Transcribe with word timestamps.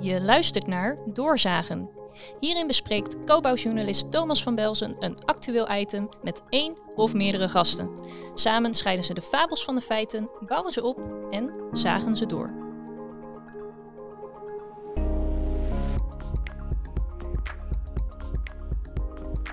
Je 0.00 0.20
luistert 0.22 0.66
naar 0.66 0.98
Doorzagen. 1.06 1.90
Hierin 2.38 2.66
bespreekt 2.66 3.24
co-bouwjournalist 3.24 4.10
Thomas 4.10 4.42
van 4.42 4.54
Belzen 4.54 4.96
een 4.98 5.24
actueel 5.24 5.70
item 5.70 6.08
met 6.22 6.42
één 6.48 6.76
of 6.94 7.14
meerdere 7.14 7.48
gasten. 7.48 7.90
Samen 8.34 8.74
scheiden 8.74 9.04
ze 9.04 9.14
de 9.14 9.22
fabels 9.22 9.64
van 9.64 9.74
de 9.74 9.80
feiten, 9.80 10.30
bouwen 10.46 10.72
ze 10.72 10.82
op 10.82 11.00
en 11.30 11.50
zagen 11.72 12.16
ze 12.16 12.26
door. 12.26 12.50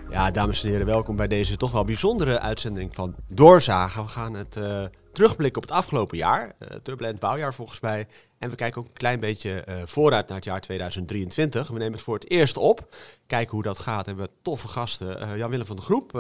Ja, 0.10 0.32
dames 0.32 0.64
en 0.64 0.70
heren, 0.70 0.86
welkom 0.86 1.16
bij 1.16 1.28
deze 1.28 1.58
toch 1.58 1.72
wel 1.72 1.84
bijzondere 1.84 2.40
uitzending 2.40 2.96
van 2.96 3.16
Doorzagen. 3.28 4.04
We 4.04 4.10
gaan 4.10 4.34
het 4.34 4.56
uh, 4.56 4.86
terugblikken 5.18 5.62
op 5.62 5.68
het 5.68 5.78
afgelopen 5.78 6.18
jaar, 6.18 6.56
uh, 6.60 6.68
turbulent 6.84 7.20
bouwjaar 7.20 7.54
volgens 7.54 7.80
mij. 7.80 8.08
En 8.38 8.50
we 8.50 8.56
kijken 8.56 8.82
ook 8.82 8.88
een 8.88 8.94
klein 8.94 9.20
beetje 9.20 9.66
uh, 9.70 9.76
vooruit 9.86 10.28
naar 10.28 10.36
het 10.36 10.46
jaar 10.46 10.62
2023. 10.62 11.68
We 11.68 11.78
nemen 11.78 11.94
het 11.94 12.02
voor 12.02 12.14
het 12.14 12.30
eerst 12.30 12.58
op, 12.58 12.96
kijken 13.28 13.54
hoe 13.54 13.64
dat 13.64 13.80
gaat. 13.80 14.08
En 14.08 14.16
we 14.16 14.20
hebben 14.20 14.38
toffe 14.42 14.68
gasten. 14.68 15.38
Jan-Willem 15.38 15.66
van 15.66 15.76
de 15.76 15.82
Groep, 15.82 16.12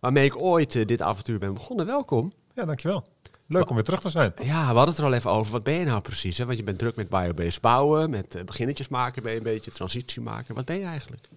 waarmee 0.00 0.24
ik 0.24 0.42
ooit 0.42 0.88
dit 0.88 1.02
avontuur 1.02 1.38
ben 1.38 1.54
begonnen. 1.54 1.86
Welkom. 1.86 2.32
Ja, 2.54 2.64
dankjewel. 2.64 3.04
Leuk 3.46 3.68
om 3.68 3.74
weer 3.74 3.84
terug 3.84 4.00
te 4.00 4.10
zijn. 4.10 4.32
Ja, 4.42 4.60
we 4.60 4.74
hadden 4.74 4.88
het 4.88 4.98
er 4.98 5.04
al 5.04 5.12
even 5.12 5.30
over. 5.30 5.52
Wat 5.52 5.62
ben 5.62 5.74
je 5.74 5.84
nou 5.84 6.00
precies? 6.00 6.38
Hè? 6.38 6.44
Want 6.44 6.58
je 6.58 6.64
bent 6.64 6.78
druk 6.78 6.96
met 6.96 7.08
biobased 7.08 7.60
bouwen, 7.60 8.10
met 8.10 8.42
beginnetjes 8.44 8.88
maken, 8.88 9.22
ben 9.22 9.32
je 9.32 9.38
een 9.38 9.44
beetje 9.44 9.70
transitie 9.70 10.22
maken. 10.22 10.54
Wat 10.54 10.64
ben 10.64 10.78
je 10.78 10.84
eigenlijk? 10.84 11.28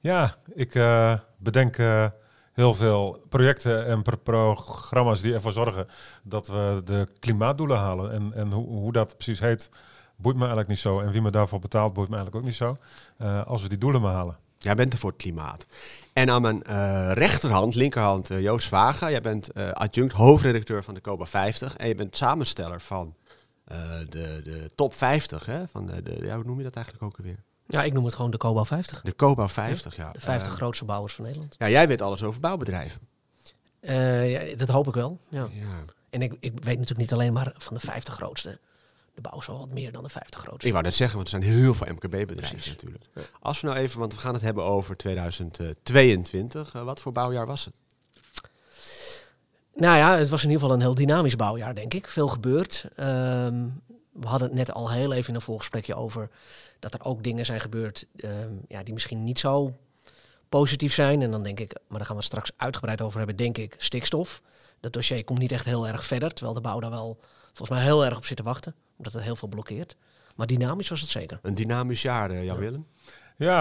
Ja, 0.00 0.36
ik 0.54 0.74
uh, 0.74 1.18
bedenk 1.36 1.78
uh, 1.78 2.06
heel 2.54 2.74
veel 2.74 3.24
projecten 3.28 3.86
en 3.86 4.02
pro 4.02 4.16
programma's 4.16 5.20
die 5.20 5.34
ervoor 5.34 5.52
zorgen 5.52 5.86
dat 6.22 6.46
we 6.46 6.80
de 6.84 7.08
klimaatdoelen 7.18 7.78
halen. 7.78 8.12
En, 8.12 8.32
en 8.34 8.52
hoe, 8.52 8.66
hoe 8.66 8.92
dat 8.92 9.14
precies 9.14 9.40
heet, 9.40 9.70
boeit 10.16 10.34
me 10.34 10.40
eigenlijk 10.40 10.70
niet 10.70 10.78
zo. 10.78 11.00
En 11.00 11.10
wie 11.10 11.22
me 11.22 11.30
daarvoor 11.30 11.60
betaalt, 11.60 11.92
boeit 11.92 12.08
me 12.08 12.14
eigenlijk 12.16 12.44
ook 12.44 12.50
niet 12.50 12.60
zo. 12.60 12.76
Uh, 13.18 13.46
als 13.46 13.62
we 13.62 13.68
die 13.68 13.78
doelen 13.78 14.00
maar 14.00 14.14
halen. 14.14 14.36
Jij 14.58 14.74
bent 14.74 14.92
er 14.92 14.98
voor 14.98 15.10
het 15.10 15.18
klimaat. 15.18 15.66
En 16.12 16.30
aan 16.30 16.42
mijn 16.42 16.62
rechterhand, 17.12 17.74
linkerhand, 17.74 18.28
Joost 18.28 18.68
Vaga. 18.68 19.10
Jij 19.10 19.20
bent 19.20 19.54
adjunct 19.54 20.12
hoofdredacteur 20.12 20.84
van 20.84 20.94
de 20.94 21.00
COBA 21.00 21.24
50. 21.24 21.76
En 21.76 21.88
je 21.88 21.94
bent 21.94 22.16
samensteller 22.16 22.80
van 22.80 23.14
de, 24.08 24.40
de 24.44 24.70
top 24.74 24.94
50. 24.94 25.46
Hè? 25.46 25.68
Van 25.68 25.86
de, 25.86 26.02
de, 26.02 26.18
ja, 26.22 26.34
hoe 26.34 26.44
noem 26.44 26.58
je 26.58 26.64
dat 26.64 26.74
eigenlijk 26.74 27.04
ook 27.04 27.16
alweer? 27.18 27.38
Ja, 27.66 27.82
ik 27.82 27.92
noem 27.92 28.04
het 28.04 28.14
gewoon 28.14 28.30
de 28.30 28.36
Cobouw 28.36 28.64
50. 28.64 29.00
De 29.00 29.16
Cobouw 29.16 29.48
50, 29.48 29.96
ja. 29.96 30.12
De 30.12 30.20
50 30.20 30.50
uh, 30.50 30.56
grootste 30.56 30.84
bouwers 30.84 31.14
van 31.14 31.24
Nederland. 31.24 31.54
Ja, 31.58 31.68
jij 31.68 31.88
weet 31.88 32.02
alles 32.02 32.22
over 32.22 32.40
bouwbedrijven. 32.40 33.00
Uh, 33.80 34.50
ja, 34.50 34.56
dat 34.56 34.68
hoop 34.68 34.86
ik 34.86 34.94
wel, 34.94 35.18
ja. 35.28 35.48
ja. 35.50 35.84
En 36.10 36.22
ik, 36.22 36.32
ik 36.40 36.52
weet 36.52 36.64
natuurlijk 36.64 36.98
niet 36.98 37.12
alleen 37.12 37.32
maar 37.32 37.52
van 37.56 37.74
de 37.74 37.80
50 37.80 38.14
grootste. 38.14 38.58
De 39.14 39.20
bouw 39.20 39.38
is 39.38 39.46
wel 39.46 39.58
wat 39.58 39.72
meer 39.72 39.92
dan 39.92 40.02
de 40.02 40.08
50 40.08 40.40
grootste. 40.40 40.66
Ik 40.66 40.72
wou 40.72 40.84
net 40.84 40.94
zeggen, 40.94 41.16
want 41.16 41.32
er 41.32 41.40
zijn 41.40 41.52
heel 41.52 41.74
veel 41.74 41.86
MKB-bedrijven 41.92 42.70
natuurlijk. 42.70 43.04
Ja. 43.14 43.22
Als 43.40 43.60
we 43.60 43.66
nou 43.66 43.78
even, 43.78 43.98
want 43.98 44.14
we 44.14 44.20
gaan 44.20 44.34
het 44.34 44.42
hebben 44.42 44.64
over 44.64 44.96
2022. 44.96 46.74
Uh, 46.74 46.82
wat 46.82 47.00
voor 47.00 47.12
bouwjaar 47.12 47.46
was 47.46 47.64
het? 47.64 47.74
Nou 49.74 49.96
ja, 49.96 50.16
het 50.16 50.28
was 50.28 50.42
in 50.42 50.50
ieder 50.50 50.62
geval 50.62 50.76
een 50.76 50.82
heel 50.82 50.94
dynamisch 50.94 51.36
bouwjaar, 51.36 51.74
denk 51.74 51.94
ik. 51.94 52.08
Veel 52.08 52.28
gebeurd. 52.28 52.84
Um, 53.00 53.82
we 54.14 54.26
hadden 54.26 54.48
het 54.48 54.56
net 54.56 54.72
al 54.72 54.90
heel 54.90 55.12
even 55.12 55.28
in 55.28 55.34
een 55.34 55.40
voorgesprekje 55.40 55.94
over 55.94 56.30
dat 56.78 56.94
er 56.94 57.04
ook 57.04 57.22
dingen 57.22 57.44
zijn 57.44 57.60
gebeurd 57.60 58.06
um, 58.16 58.64
ja, 58.68 58.82
die 58.82 58.94
misschien 58.94 59.24
niet 59.24 59.38
zo 59.38 59.76
positief 60.48 60.94
zijn. 60.94 61.22
En 61.22 61.30
dan 61.30 61.42
denk 61.42 61.60
ik, 61.60 61.78
maar 61.88 61.98
daar 61.98 62.06
gaan 62.06 62.16
we 62.16 62.22
straks 62.22 62.50
uitgebreid 62.56 63.00
over 63.00 63.18
hebben, 63.18 63.36
denk 63.36 63.58
ik, 63.58 63.74
stikstof. 63.78 64.42
Dat 64.80 64.92
dossier 64.92 65.24
komt 65.24 65.38
niet 65.38 65.52
echt 65.52 65.64
heel 65.64 65.88
erg 65.88 66.04
verder, 66.04 66.32
terwijl 66.32 66.54
de 66.54 66.62
bouw 66.62 66.80
daar 66.80 66.90
wel 66.90 67.18
volgens 67.52 67.78
mij 67.78 67.82
heel 67.82 68.04
erg 68.04 68.16
op 68.16 68.24
zit 68.24 68.36
te 68.36 68.42
wachten, 68.42 68.74
omdat 68.96 69.12
het 69.12 69.22
heel 69.22 69.36
veel 69.36 69.48
blokkeert. 69.48 69.96
Maar 70.36 70.46
dynamisch 70.46 70.88
was 70.88 71.00
het 71.00 71.10
zeker. 71.10 71.38
Een 71.42 71.54
dynamisch 71.54 72.02
jaar, 72.02 72.32
Jan 72.32 72.44
ja. 72.44 72.56
Willem? 72.56 72.86
Ja, 73.04 73.12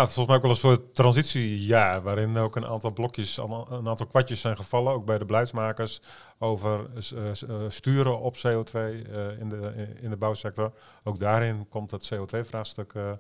is 0.04 0.14
volgens 0.14 0.26
mij 0.26 0.36
ook 0.36 0.42
wel 0.42 0.52
een 0.52 0.58
soort 0.58 0.96
transitiejaar, 0.96 2.02
waarin 2.02 2.38
ook 2.38 2.56
een 2.56 2.66
aantal 2.66 2.92
blokjes, 2.92 3.38
een 3.38 3.88
aantal 3.88 4.08
kwartjes 4.08 4.42
zijn 4.42 4.56
gevallen, 4.56 4.94
ook 4.94 5.06
bij 5.06 5.18
de 5.18 5.26
beleidsmakers, 5.26 6.02
over 6.40 6.90
uh, 7.14 7.56
sturen 7.68 8.20
op 8.20 8.38
CO2 8.38 8.74
uh, 8.74 9.40
in, 9.40 9.50
de, 9.50 9.88
in 10.02 10.10
de 10.10 10.18
bouwsector. 10.18 10.72
Ook 11.04 11.20
daarin 11.20 11.68
komt 11.70 11.92
het 11.92 12.14
CO2-vraagstuk 12.14 12.94
uh, 12.94 13.12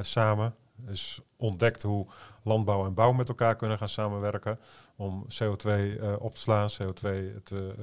samen. 0.00 0.54
is 0.88 1.20
ontdekt 1.36 1.82
hoe 1.82 2.06
landbouw 2.42 2.86
en 2.86 2.94
bouw 2.94 3.12
met 3.12 3.28
elkaar 3.28 3.56
kunnen 3.56 3.78
gaan 3.78 3.88
samenwerken 3.88 4.58
om 4.96 5.26
CO2 5.26 5.66
uh, 5.66 6.12
op 6.18 6.34
te 6.34 6.40
slaan, 6.40 6.68
CO2 6.70 7.02
te, 7.42 7.74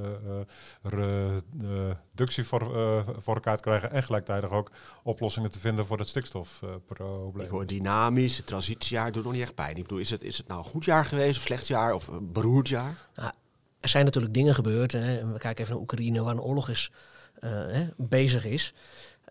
reductie 2.22 2.44
voor, 2.44 3.04
voor 3.20 3.34
elkaar 3.34 3.58
te 3.58 3.64
krijgen 3.64 3.92
en 3.92 4.04
gelijktijdig 4.04 4.52
ook 4.52 4.72
oplossingen 5.04 5.52
te 5.52 5.60
vinden 5.60 5.86
voor 5.86 5.98
het 5.98 6.08
stikstofprobleem. 6.08 7.46
Ik 7.46 7.52
hoor 7.52 7.66
dynamisch, 7.66 8.42
transitiejaar 8.46 9.12
doet 9.12 9.24
nog 9.24 9.34
niet 9.34 9.42
echt 9.42 9.56
pijn. 9.56 9.76
Ik 9.76 9.82
bedoel, 9.82 9.98
is 9.98 10.10
het, 10.10 10.24
is 10.24 10.38
het 10.38 10.48
nou 10.48 10.60
een 10.60 10.70
goed 10.70 10.86
jaar 10.86 11.06
geweest, 11.06 11.38
of 11.38 11.44
slecht 11.44 11.68
jaar 11.68 11.94
of 11.94 12.08
een 12.08 12.32
beroerd 12.32 12.68
jaar? 12.68 12.96
Nou, 13.16 13.32
er 13.80 13.90
zijn 13.90 14.06
natuurlijk 14.06 14.34
dingen 14.34 14.54
gebeurd. 14.54 14.92
Hè. 14.92 15.32
We 15.32 15.40
kijken 15.40 15.64
even 15.64 15.74
naar 15.74 15.82
Oekraïne, 15.82 16.24
waar 16.24 16.34
een 16.34 16.42
oorlog 16.42 16.70
is, 16.70 16.92
hè, 17.40 17.88
bezig 17.98 18.46
is. 18.46 18.74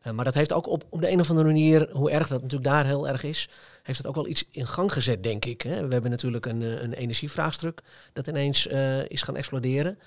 Uh, 0.06 0.12
maar 0.12 0.24
dat 0.24 0.34
heeft 0.34 0.52
ook 0.52 0.66
op, 0.66 0.84
op 0.88 1.00
de 1.00 1.10
een 1.10 1.20
of 1.20 1.30
andere 1.30 1.48
manier, 1.48 1.88
hoe 1.92 2.10
erg 2.10 2.28
dat 2.28 2.42
natuurlijk 2.42 2.70
daar 2.70 2.86
heel 2.86 3.08
erg 3.08 3.22
is, 3.22 3.48
heeft 3.82 3.98
het 3.98 4.06
ook 4.06 4.14
wel 4.14 4.26
iets 4.26 4.44
in 4.50 4.66
gang 4.66 4.92
gezet, 4.92 5.22
denk 5.22 5.44
ik. 5.44 5.62
Hè. 5.62 5.86
We 5.86 5.92
hebben 5.92 6.10
natuurlijk 6.10 6.46
een, 6.46 6.84
een 6.84 6.92
energievraagstuk 6.92 7.82
dat 8.12 8.26
ineens 8.26 8.66
uh, 8.66 9.04
is 9.04 9.22
gaan 9.22 9.36
exploderen. 9.36 9.98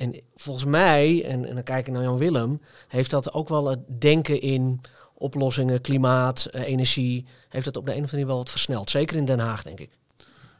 En 0.00 0.20
volgens 0.34 0.64
mij, 0.64 1.24
en, 1.24 1.44
en 1.44 1.54
dan 1.54 1.62
kijk 1.62 1.86
ik 1.86 1.92
naar 1.92 2.02
Jan 2.02 2.18
Willem, 2.18 2.60
heeft 2.88 3.10
dat 3.10 3.32
ook 3.32 3.48
wel 3.48 3.68
het 3.68 4.00
denken 4.00 4.40
in 4.40 4.80
oplossingen, 5.14 5.80
klimaat, 5.80 6.48
uh, 6.52 6.66
energie, 6.66 7.26
heeft 7.48 7.64
dat 7.64 7.76
op 7.76 7.86
de 7.86 7.90
een 7.90 7.96
of 7.96 8.02
andere 8.02 8.16
manier 8.16 8.26
wel 8.26 8.36
wat 8.36 8.50
versneld. 8.50 8.90
Zeker 8.90 9.16
in 9.16 9.24
Den 9.24 9.38
Haag, 9.38 9.62
denk 9.62 9.80
ik. 9.80 9.90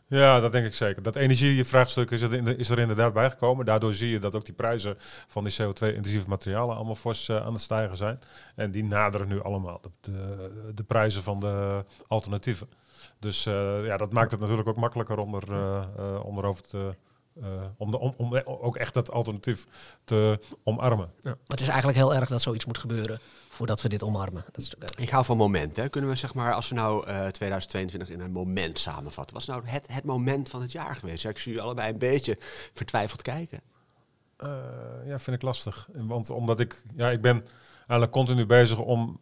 Ja, 0.07 0.41
dat 0.41 0.53
denk 0.53 0.67
ik 0.67 0.75
zeker. 0.75 1.03
Dat 1.03 1.17
energievraagstuk 1.17 2.11
is 2.11 2.23
is 2.57 2.71
er 2.71 2.79
inderdaad 2.79 3.13
bijgekomen. 3.13 3.65
Daardoor 3.65 3.95
zie 3.95 4.11
je 4.11 4.19
dat 4.19 4.35
ook 4.35 4.45
die 4.45 4.55
prijzen 4.55 4.97
van 5.29 5.45
die 5.45 5.53
CO2-intensieve 5.53 6.29
materialen 6.29 6.77
allemaal 6.77 6.95
fors 6.95 7.29
uh, 7.29 7.45
aan 7.45 7.53
het 7.53 7.63
stijgen 7.63 7.97
zijn. 7.97 8.19
En 8.55 8.71
die 8.71 8.85
naderen 8.85 9.29
nu 9.29 9.43
allemaal 9.43 9.81
de, 10.01 10.73
de, 10.75 10.83
prijzen 10.83 11.23
van 11.23 11.41
de 11.41 11.85
alternatieven. 12.07 12.69
Dus 13.19 13.47
uh, 13.47 13.87
ja, 13.87 13.97
dat 13.97 14.13
maakt 14.13 14.31
het 14.31 14.41
natuurlijk 14.41 14.69
ook 14.69 14.77
makkelijker 14.77 15.19
om, 15.19 15.35
er, 15.35 16.23
om 16.23 16.39
erover 16.39 16.63
te... 16.63 16.95
om, 17.77 17.91
de, 17.91 17.99
om, 17.99 18.15
om, 18.17 18.37
ook 18.45 18.77
echt 18.77 18.95
dat 18.95 19.11
alternatief 19.11 19.67
te 20.05 20.41
omarmen. 20.63 21.11
Ja, 21.23 21.31
maar 21.31 21.37
het 21.47 21.61
is 21.61 21.69
eigenlijk 21.69 21.99
heel 21.99 22.15
erg 22.15 22.29
dat 22.29 22.43
zoiets 22.43 22.65
moet 22.65 22.79
gebeuren 22.79 23.21
voordat 23.49 23.83
we 23.83 23.89
dit 23.89 24.03
omarmen. 24.03 24.45
Dat 24.53 24.63
is 24.63 24.75
ik 24.97 25.11
hou 25.11 25.25
van 25.25 25.37
momenten. 25.37 25.91
Kunnen 25.91 26.11
we 26.11 26.17
zeg 26.17 26.35
maar, 26.35 26.55
als 26.55 26.69
we 26.69 26.75
nou 26.75 27.09
uh, 27.09 27.27
2022 27.27 28.11
in 28.11 28.21
een 28.21 28.33
moment 28.33 28.79
samenvatten, 28.79 29.35
wat 29.35 29.43
is 29.43 29.49
nou 29.49 29.67
het, 29.67 29.87
het 29.93 30.05
moment 30.05 30.49
van 30.49 30.61
het 30.61 30.73
jaar 30.73 30.97
geweest? 30.97 31.23
Ja, 31.23 31.31
ik 31.31 31.39
zie 31.39 31.53
jullie 31.53 31.67
allebei 31.67 31.93
een 31.93 31.99
beetje 31.99 32.39
vertwijfeld 32.73 33.23
kijken. 33.23 33.61
Uh, 34.39 34.59
ja, 35.07 35.19
vind 35.19 35.37
ik 35.37 35.43
lastig. 35.43 35.89
Want 35.93 36.31
omdat 36.31 36.61
ik, 36.61 36.83
ja, 36.95 37.11
ik 37.11 37.21
ben 37.21 37.45
eigenlijk 37.77 38.11
continu 38.11 38.47
bezig 38.47 38.79
om 38.79 39.21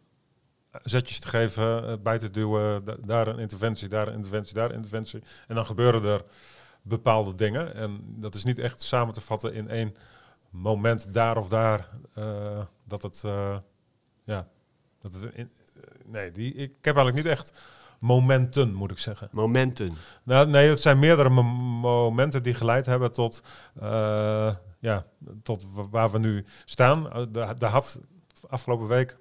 zetjes 0.83 1.19
te 1.19 1.27
geven, 1.27 2.01
bij 2.03 2.17
te 2.17 2.31
duwen, 2.31 2.85
da 2.85 2.95
daar 3.05 3.27
een 3.27 3.39
interventie, 3.39 3.87
daar 3.87 4.07
een 4.07 4.13
interventie, 4.13 4.53
daar 4.53 4.69
een 4.69 4.75
interventie. 4.75 5.21
En 5.47 5.55
dan 5.55 5.65
gebeuren 5.65 6.03
er 6.03 6.23
bepaalde 6.81 7.35
dingen. 7.35 7.75
En 7.75 7.99
dat 8.05 8.35
is 8.35 8.43
niet 8.43 8.59
echt 8.59 8.81
samen 8.81 9.13
te 9.13 9.21
vatten 9.21 9.53
in 9.53 9.69
één 9.69 9.95
moment 10.49 11.13
daar 11.13 11.37
of 11.37 11.49
daar 11.49 11.89
uh, 12.17 12.61
dat 12.83 13.01
het 13.01 13.23
ja, 14.23 14.47
dat 15.01 15.13
is 15.13 15.21
een, 15.21 15.51
nee, 16.05 16.31
die, 16.31 16.53
ik 16.53 16.71
heb 16.81 16.95
eigenlijk 16.95 17.15
niet 17.15 17.37
echt 17.37 17.59
momenten, 17.99 18.73
moet 18.73 18.91
ik 18.91 18.97
zeggen. 18.97 19.29
Momenten? 19.31 19.93
Nou, 20.23 20.47
nee, 20.47 20.69
het 20.69 20.79
zijn 20.79 20.99
meerdere 20.99 21.29
momenten 21.29 22.43
die 22.43 22.53
geleid 22.53 22.85
hebben 22.85 23.11
tot, 23.11 23.43
uh, 23.81 24.55
ja, 24.79 25.05
tot 25.43 25.65
waar 25.89 26.11
we 26.11 26.19
nu 26.19 26.45
staan. 26.65 27.29
Daar 27.31 27.71
had 27.71 27.99
afgelopen 28.47 28.87
week 28.87 29.17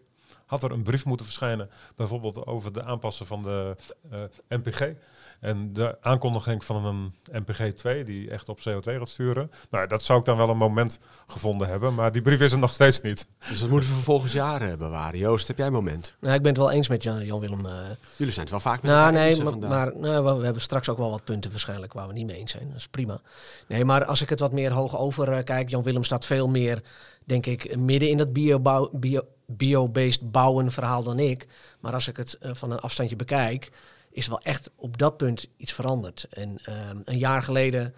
had 0.48 0.62
er 0.62 0.70
een 0.70 0.82
brief 0.82 1.04
moeten 1.04 1.26
verschijnen, 1.26 1.70
bijvoorbeeld 1.96 2.46
over 2.46 2.72
de 2.72 2.82
aanpassen 2.82 3.26
van 3.26 3.42
de 3.42 3.76
uh, 4.12 4.22
MPG. 4.48 4.92
En 5.40 5.72
de 5.72 5.96
aankondiging 6.00 6.64
van 6.64 6.84
een 6.84 7.14
MPG 7.32 7.72
2 7.72 8.04
die 8.04 8.30
echt 8.30 8.48
op 8.48 8.58
CO2 8.58 8.82
gaat 8.82 9.08
sturen. 9.08 9.50
Nou, 9.70 9.86
dat 9.86 10.02
zou 10.02 10.18
ik 10.18 10.24
dan 10.24 10.36
wel 10.36 10.48
een 10.48 10.56
moment 10.56 10.98
gevonden 11.26 11.68
hebben, 11.68 11.94
maar 11.94 12.12
die 12.12 12.22
brief 12.22 12.40
is 12.40 12.52
er 12.52 12.58
nog 12.58 12.70
steeds 12.70 13.00
niet. 13.00 13.26
Dus 13.48 13.60
dat 13.60 13.68
moeten 13.68 13.88
we 13.88 13.94
voor 13.94 14.02
volgend 14.02 14.32
jaar 14.32 14.76
bewaren. 14.76 15.18
Joost, 15.18 15.48
heb 15.48 15.56
jij 15.56 15.66
een 15.66 15.72
moment? 15.72 16.16
Nou, 16.20 16.34
ik 16.34 16.42
ben 16.42 16.52
het 16.52 16.60
wel 16.60 16.70
eens 16.70 16.88
met 16.88 17.02
Jan-Willem. 17.02 17.66
Uh... 17.66 17.72
Jullie 18.16 18.32
zijn 18.32 18.46
het 18.46 18.50
wel 18.50 18.60
vaak 18.60 18.82
met 18.82 18.90
nou, 18.90 19.12
nee, 19.12 19.42
maar, 19.42 19.58
maar 19.58 19.96
nou, 19.96 20.38
we 20.38 20.44
hebben 20.44 20.62
straks 20.62 20.88
ook 20.88 20.98
wel 20.98 21.10
wat 21.10 21.24
punten 21.24 21.50
waarschijnlijk 21.50 21.92
waar 21.92 22.06
we 22.06 22.12
niet 22.12 22.26
mee 22.26 22.36
eens 22.36 22.50
zijn. 22.50 22.68
Dat 22.68 22.76
is 22.76 22.88
prima. 22.88 23.20
Nee, 23.68 23.84
maar 23.84 24.04
als 24.04 24.22
ik 24.22 24.28
het 24.28 24.40
wat 24.40 24.52
meer 24.52 24.72
hoog 24.72 24.98
over 24.98 25.32
uh, 25.32 25.38
kijk, 25.42 25.68
Jan-Willem 25.68 26.04
staat 26.04 26.26
veel 26.26 26.48
meer, 26.48 26.82
denk 27.24 27.46
ik, 27.46 27.76
midden 27.76 28.08
in 28.08 28.16
dat 28.16 28.32
bio, 28.32 28.88
bio 28.92 29.22
bio-based 29.50 30.30
bouwen 30.30 30.72
verhaal 30.72 31.02
dan 31.02 31.18
ik. 31.18 31.46
Maar 31.80 31.92
als 31.92 32.08
ik 32.08 32.16
het 32.16 32.38
uh, 32.42 32.50
van 32.54 32.70
een 32.70 32.78
afstandje 32.78 33.16
bekijk, 33.16 33.70
is 34.18 34.26
wel 34.26 34.40
echt 34.40 34.70
op 34.76 34.98
dat 34.98 35.16
punt 35.16 35.46
iets 35.56 35.72
veranderd. 35.72 36.26
En 36.30 36.60
uh, 36.68 36.74
een 37.04 37.18
jaar 37.18 37.42
geleden 37.42 37.94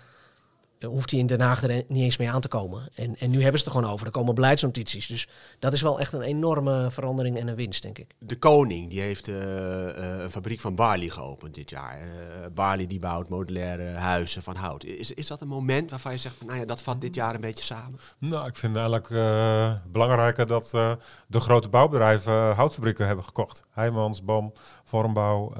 hoeft 0.86 1.10
hij 1.10 1.20
in 1.20 1.26
Den 1.26 1.40
Haag 1.40 1.62
er 1.62 1.84
niet 1.88 2.02
eens 2.02 2.16
mee 2.16 2.30
aan 2.30 2.40
te 2.40 2.48
komen. 2.48 2.88
En, 2.94 3.16
en 3.18 3.30
nu 3.30 3.42
hebben 3.42 3.60
ze 3.60 3.64
het 3.64 3.74
er 3.74 3.80
gewoon 3.80 3.94
over. 3.94 4.06
Er 4.06 4.12
komen 4.12 4.34
beleidsnotities. 4.34 5.06
Dus 5.06 5.28
dat 5.58 5.72
is 5.72 5.82
wel 5.82 6.00
echt 6.00 6.12
een 6.12 6.22
enorme 6.22 6.90
verandering 6.90 7.38
en 7.38 7.48
een 7.48 7.54
winst, 7.54 7.82
denk 7.82 7.98
ik. 7.98 8.14
De 8.18 8.38
koning 8.38 8.90
die 8.90 9.00
heeft 9.00 9.28
eh, 9.28 9.88
eh, 9.88 10.22
een 10.22 10.30
fabriek 10.30 10.60
van 10.60 10.74
Barley 10.74 11.08
geopend 11.08 11.54
dit 11.54 11.70
jaar. 11.70 11.98
Uh, 12.00 12.06
Barley 12.54 12.86
die 12.86 12.98
bouwt 12.98 13.28
modulaire 13.28 13.84
huizen 13.84 14.42
van 14.42 14.56
hout. 14.56 14.84
Is, 14.84 15.10
is 15.10 15.26
dat 15.26 15.40
een 15.40 15.48
moment 15.48 15.90
waarvan 15.90 16.12
je 16.12 16.18
zegt, 16.18 16.34
van, 16.36 16.46
nou 16.46 16.58
ja, 16.58 16.64
dat 16.64 16.82
vat 16.82 17.00
dit 17.00 17.14
jaar 17.14 17.34
een 17.34 17.40
beetje 17.40 17.64
samen? 17.64 17.98
Nou, 18.18 18.46
ik 18.46 18.56
vind 18.56 18.76
eigenlijk 18.76 19.08
belangrijker 19.92 20.46
dat 20.46 20.70
de 21.26 21.40
grote 21.40 21.68
bouwbedrijven 21.68 22.54
houtfabrieken 22.54 23.06
hebben 23.06 23.24
gekocht. 23.24 23.64
Heijmans, 23.70 24.24
BAM, 24.24 24.52
Vormbouw. 24.84 25.52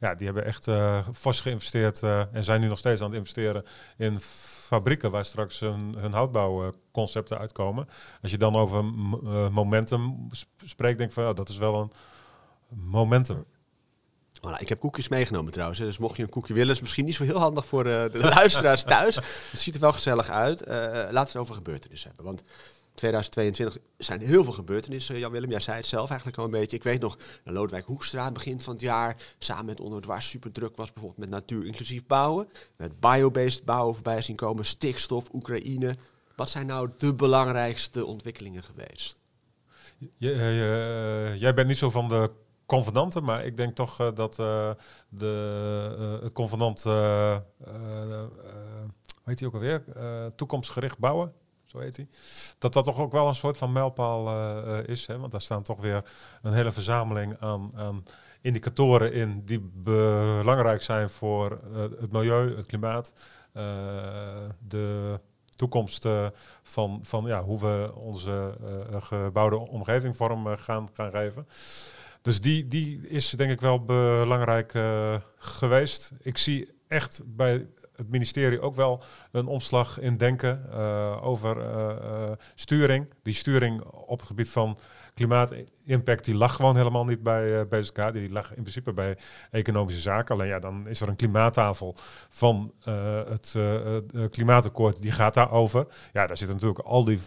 ja, 0.00 0.14
die 0.14 0.26
hebben 0.26 0.44
echt 0.44 0.68
fors 1.12 1.40
geïnvesteerd 1.40 2.02
en 2.02 2.44
zijn 2.44 2.60
nu 2.60 2.68
nog 2.68 2.78
steeds 2.78 3.00
aan 3.00 3.08
het 3.08 3.16
investeren 3.16 3.64
in 3.96 4.09
fabrieken 4.18 5.10
waar 5.10 5.24
straks 5.24 5.60
hun, 5.60 6.12
houtbouwconcepten 6.12 7.38
uitkomen. 7.38 7.88
Als 8.22 8.30
je 8.30 8.38
dan 8.38 8.56
over 8.56 8.84
uh, 8.84 9.48
momentum 9.48 10.26
spreekt, 10.64 10.98
denk 10.98 11.08
ik 11.08 11.14
van 11.14 11.24
ja, 11.24 11.32
dat 11.32 11.48
is 11.48 11.56
wel 11.56 11.80
een 11.80 11.90
momentum. 12.70 13.44
Voilà, 14.40 14.58
ik 14.58 14.68
heb 14.68 14.78
koekjes 14.78 15.08
meegenomen 15.08 15.52
trouwens. 15.52 15.78
Dus 15.78 15.98
mocht 15.98 16.16
je 16.16 16.22
een 16.22 16.28
koekje 16.28 16.54
willen, 16.54 16.74
is 16.74 16.80
misschien 16.80 17.04
niet 17.04 17.14
zo 17.14 17.24
heel 17.24 17.38
handig 17.38 17.66
voor 17.66 17.86
uh, 17.86 17.92
de 17.92 18.18
luisteraars 18.34 18.82
thuis. 18.82 19.16
Het 19.50 19.60
ziet 19.60 19.74
er 19.74 19.80
wel 19.80 19.92
gezellig 19.92 20.28
uit. 20.28 20.62
Uh, 20.62 20.74
laten 20.74 21.12
we 21.12 21.18
het 21.18 21.36
over 21.36 21.54
gebeurtenissen 21.54 22.08
hebben. 22.08 22.26
Want 22.26 22.44
2022 23.00 23.78
zijn 23.98 24.20
heel 24.20 24.44
veel 24.44 24.52
gebeurtenissen. 24.52 25.18
Jan-Willem, 25.18 25.50
jij 25.50 25.60
zei 25.60 25.76
het 25.76 25.86
zelf 25.86 26.08
eigenlijk 26.08 26.38
al 26.38 26.44
een 26.44 26.50
beetje. 26.50 26.76
Ik 26.76 26.82
weet 26.82 27.00
nog, 27.00 27.16
de 27.44 27.52
Lodewijk 27.52 27.86
Hoekstraat 27.86 28.32
begin 28.32 28.60
van 28.60 28.72
het 28.72 28.82
jaar, 28.82 29.16
samen 29.38 29.64
met 29.64 29.80
Onderdwars 29.80 30.28
super 30.28 30.52
druk 30.52 30.76
was, 30.76 30.92
bijvoorbeeld 30.92 31.20
met 31.20 31.30
natuur 31.30 31.66
inclusief 31.66 32.06
bouwen. 32.06 32.48
Met 32.76 33.00
biobased 33.00 33.64
bouwen 33.64 33.94
voorbij 33.94 34.22
zien 34.22 34.36
komen, 34.36 34.64
stikstof, 34.64 35.28
Oekraïne. 35.32 35.94
Wat 36.36 36.48
zijn 36.48 36.66
nou 36.66 36.90
de 36.98 37.14
belangrijkste 37.14 38.06
ontwikkelingen 38.06 38.62
geweest? 38.62 39.18
jij 41.38 41.54
bent 41.54 41.68
niet 41.68 41.78
zo 41.78 41.90
van 41.90 42.08
de 42.08 42.30
convenanten, 42.66 43.24
maar 43.24 43.44
ik 43.44 43.56
denk 43.56 43.74
toch 43.74 44.00
uh, 44.00 44.14
dat 44.14 44.34
de, 45.08 46.20
het 46.22 46.32
convenant, 46.32 46.82
hoe 46.82 47.42
heet 49.24 49.38
die 49.38 49.46
ook 49.46 49.54
alweer, 49.54 49.84
toekomstgericht 50.36 50.98
bouwen, 50.98 51.32
zo 51.70 51.78
heet 51.78 51.96
hij. 51.96 52.08
Dat 52.58 52.72
dat 52.72 52.84
toch 52.84 52.98
ook 52.98 53.12
wel 53.12 53.28
een 53.28 53.34
soort 53.34 53.56
van 53.56 53.72
mijlpaal 53.72 54.28
uh, 54.28 54.78
is. 54.86 55.06
Hè? 55.06 55.18
Want 55.18 55.32
daar 55.32 55.40
staan 55.40 55.62
toch 55.62 55.80
weer 55.80 56.04
een 56.42 56.52
hele 56.52 56.72
verzameling 56.72 57.36
aan, 57.40 57.70
aan 57.74 58.02
indicatoren 58.40 59.12
in 59.12 59.42
die 59.44 59.70
belangrijk 59.74 60.82
zijn 60.82 61.10
voor 61.10 61.60
uh, 61.72 61.80
het 61.80 62.12
milieu, 62.12 62.56
het 62.56 62.66
klimaat, 62.66 63.12
de 64.58 65.20
toekomst 65.56 66.06
van, 66.62 67.00
van 67.02 67.24
ja, 67.24 67.42
hoe 67.42 67.60
we 67.60 67.92
onze 67.94 68.54
gebouwde 69.00 69.56
omgeving 69.56 70.16
vorm 70.16 70.56
gaan, 70.56 70.88
gaan 70.92 71.10
geven. 71.10 71.46
Dus 72.22 72.40
die, 72.40 72.68
die 72.68 73.08
is 73.08 73.30
denk 73.30 73.50
ik 73.50 73.60
wel 73.60 73.84
belangrijk 73.84 74.72
geweest. 75.36 76.12
Ik 76.20 76.38
zie 76.38 76.68
echt 76.88 77.22
bij 77.26 77.66
het 78.00 78.10
ministerie 78.10 78.60
ook 78.60 78.74
wel 78.74 79.02
een 79.32 79.46
omslag 79.46 80.00
in 80.00 80.16
denken 80.16 80.66
uh, 80.70 81.18
over 81.22 81.56
uh, 81.56 82.30
sturing. 82.54 83.08
Die 83.22 83.34
sturing 83.34 83.82
op 83.82 84.18
het 84.18 84.26
gebied 84.26 84.48
van 84.48 84.78
klimaatimpact, 85.14 86.24
die 86.24 86.36
lag 86.36 86.54
gewoon 86.54 86.76
helemaal 86.76 87.04
niet 87.04 87.22
bij 87.22 87.68
BZK. 87.68 88.12
Die 88.12 88.30
lag 88.30 88.48
in 88.48 88.62
principe 88.62 88.92
bij 88.92 89.18
economische 89.50 90.00
zaken. 90.00 90.34
Alleen 90.34 90.48
ja, 90.48 90.58
dan 90.58 90.88
is 90.88 91.00
er 91.00 91.08
een 91.08 91.16
klimaattafel 91.16 91.94
van 92.28 92.72
het 93.28 93.56
klimaatakkoord, 94.30 95.02
die 95.02 95.12
gaat 95.12 95.34
daarover. 95.34 95.86
Ja, 96.12 96.26
daar 96.26 96.36
zitten 96.36 96.56
natuurlijk 96.56 96.86
al 96.86 97.04
die 97.04 97.18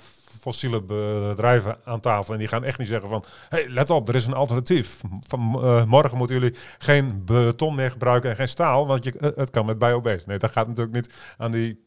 fossiele 0.44 0.82
bedrijven 0.82 1.78
aan 1.84 2.00
tafel. 2.00 2.34
En 2.34 2.40
die 2.40 2.48
gaan 2.48 2.64
echt 2.64 2.80
niet 2.80 2.88
zeggen 2.88 3.10
van, 3.10 3.24
hey, 3.50 3.70
let 3.70 3.90
op, 3.90 4.10
er 4.10 4.16
is 4.16 4.26
een 4.26 4.34
alternatief. 4.34 5.02
Van, 5.28 5.60
uh, 5.64 5.84
morgen 5.84 6.18
moeten 6.18 6.40
jullie 6.40 6.56
geen 6.78 7.26
beton 7.26 7.76
meer 7.76 7.92
gebruiken 7.92 8.30
en 8.30 8.36
geen 8.36 8.48
staal, 8.48 8.88
want 8.88 9.04
je, 9.04 9.12
eh, 9.12 9.30
het 9.36 9.50
kan 9.50 9.66
met 9.66 9.80
biobased. 9.80 10.26
Nee, 10.26 10.38
dat 10.38 10.52
gaat 10.52 10.68
natuurlijk 10.68 10.96
niet 10.96 11.14
aan 11.38 11.52
die, 11.52 11.84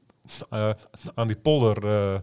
uh, 0.50 0.70
aan 1.14 1.26
die 1.26 1.36
polder 1.36 2.22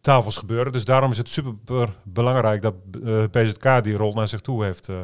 tafels 0.00 0.36
gebeuren. 0.36 0.72
Dus 0.72 0.84
daarom 0.84 1.10
is 1.10 1.18
het 1.18 1.28
super 1.28 1.90
belangrijk 2.04 2.62
dat 2.62 2.90
BZK 3.30 3.82
die 3.82 3.96
rol 3.96 4.12
naar 4.12 4.28
zich 4.28 4.40
toe 4.40 4.64
heeft 4.64 4.88
uh, 4.88 5.00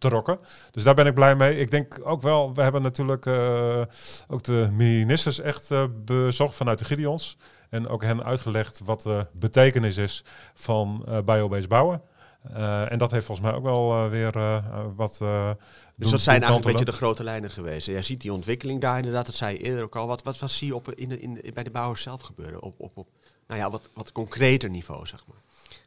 getrokken. 0.00 0.38
Dus 0.70 0.82
daar 0.82 0.94
ben 0.94 1.06
ik 1.06 1.14
blij 1.14 1.36
mee. 1.36 1.58
Ik 1.58 1.70
denk 1.70 2.00
ook 2.02 2.22
wel, 2.22 2.54
we 2.54 2.62
hebben 2.62 2.82
natuurlijk 2.82 3.26
uh, 3.26 3.82
ook 4.28 4.42
de 4.42 4.68
ministers 4.72 5.40
echt 5.40 5.70
bezocht 6.04 6.56
vanuit 6.56 6.78
de 6.78 6.84
Gideons. 6.84 7.36
En 7.70 7.88
ook 7.88 8.02
hen 8.02 8.24
uitgelegd 8.24 8.80
wat 8.84 9.02
de 9.02 9.26
betekenis 9.32 9.96
is 9.96 10.24
van 10.54 11.06
uh, 11.08 11.18
biobased 11.24 11.68
bouwen. 11.68 12.02
Uh, 12.50 12.92
en 12.92 12.98
dat 12.98 13.10
heeft 13.10 13.26
volgens 13.26 13.46
mij 13.46 13.56
ook 13.56 13.62
wel 13.62 14.04
uh, 14.04 14.10
weer 14.10 14.62
wat. 14.96 15.18
dus 15.96 16.10
dat 16.10 16.20
zijn 16.20 16.42
eigenlijk 16.42 16.64
een 16.64 16.72
beetje 16.72 16.92
de 16.92 16.98
grote 16.98 17.24
lijnen 17.24 17.50
geweest. 17.50 17.86
Jij 17.86 18.02
ziet 18.02 18.20
die 18.20 18.32
ontwikkeling 18.32 18.80
daar 18.80 18.96
inderdaad, 18.96 19.26
dat 19.26 19.34
zei 19.34 19.52
je 19.52 19.62
eerder 19.62 19.84
ook 19.84 19.96
al. 19.96 20.06
Wat, 20.06 20.22
wat, 20.22 20.38
wat 20.38 20.50
zie 20.50 20.66
je 20.66 20.74
op, 20.74 20.92
in, 20.92 21.20
in, 21.20 21.40
bij 21.54 21.62
de 21.62 21.70
bouwers 21.70 22.02
zelf 22.02 22.20
gebeuren? 22.20 22.62
Op, 22.62 22.74
op, 22.78 22.96
op 22.96 23.08
nou 23.46 23.60
ja, 23.60 23.70
wat, 23.70 23.90
wat 23.94 24.12
concreter 24.12 24.70
niveau, 24.70 25.06
zeg 25.06 25.24
maar. 25.26 25.36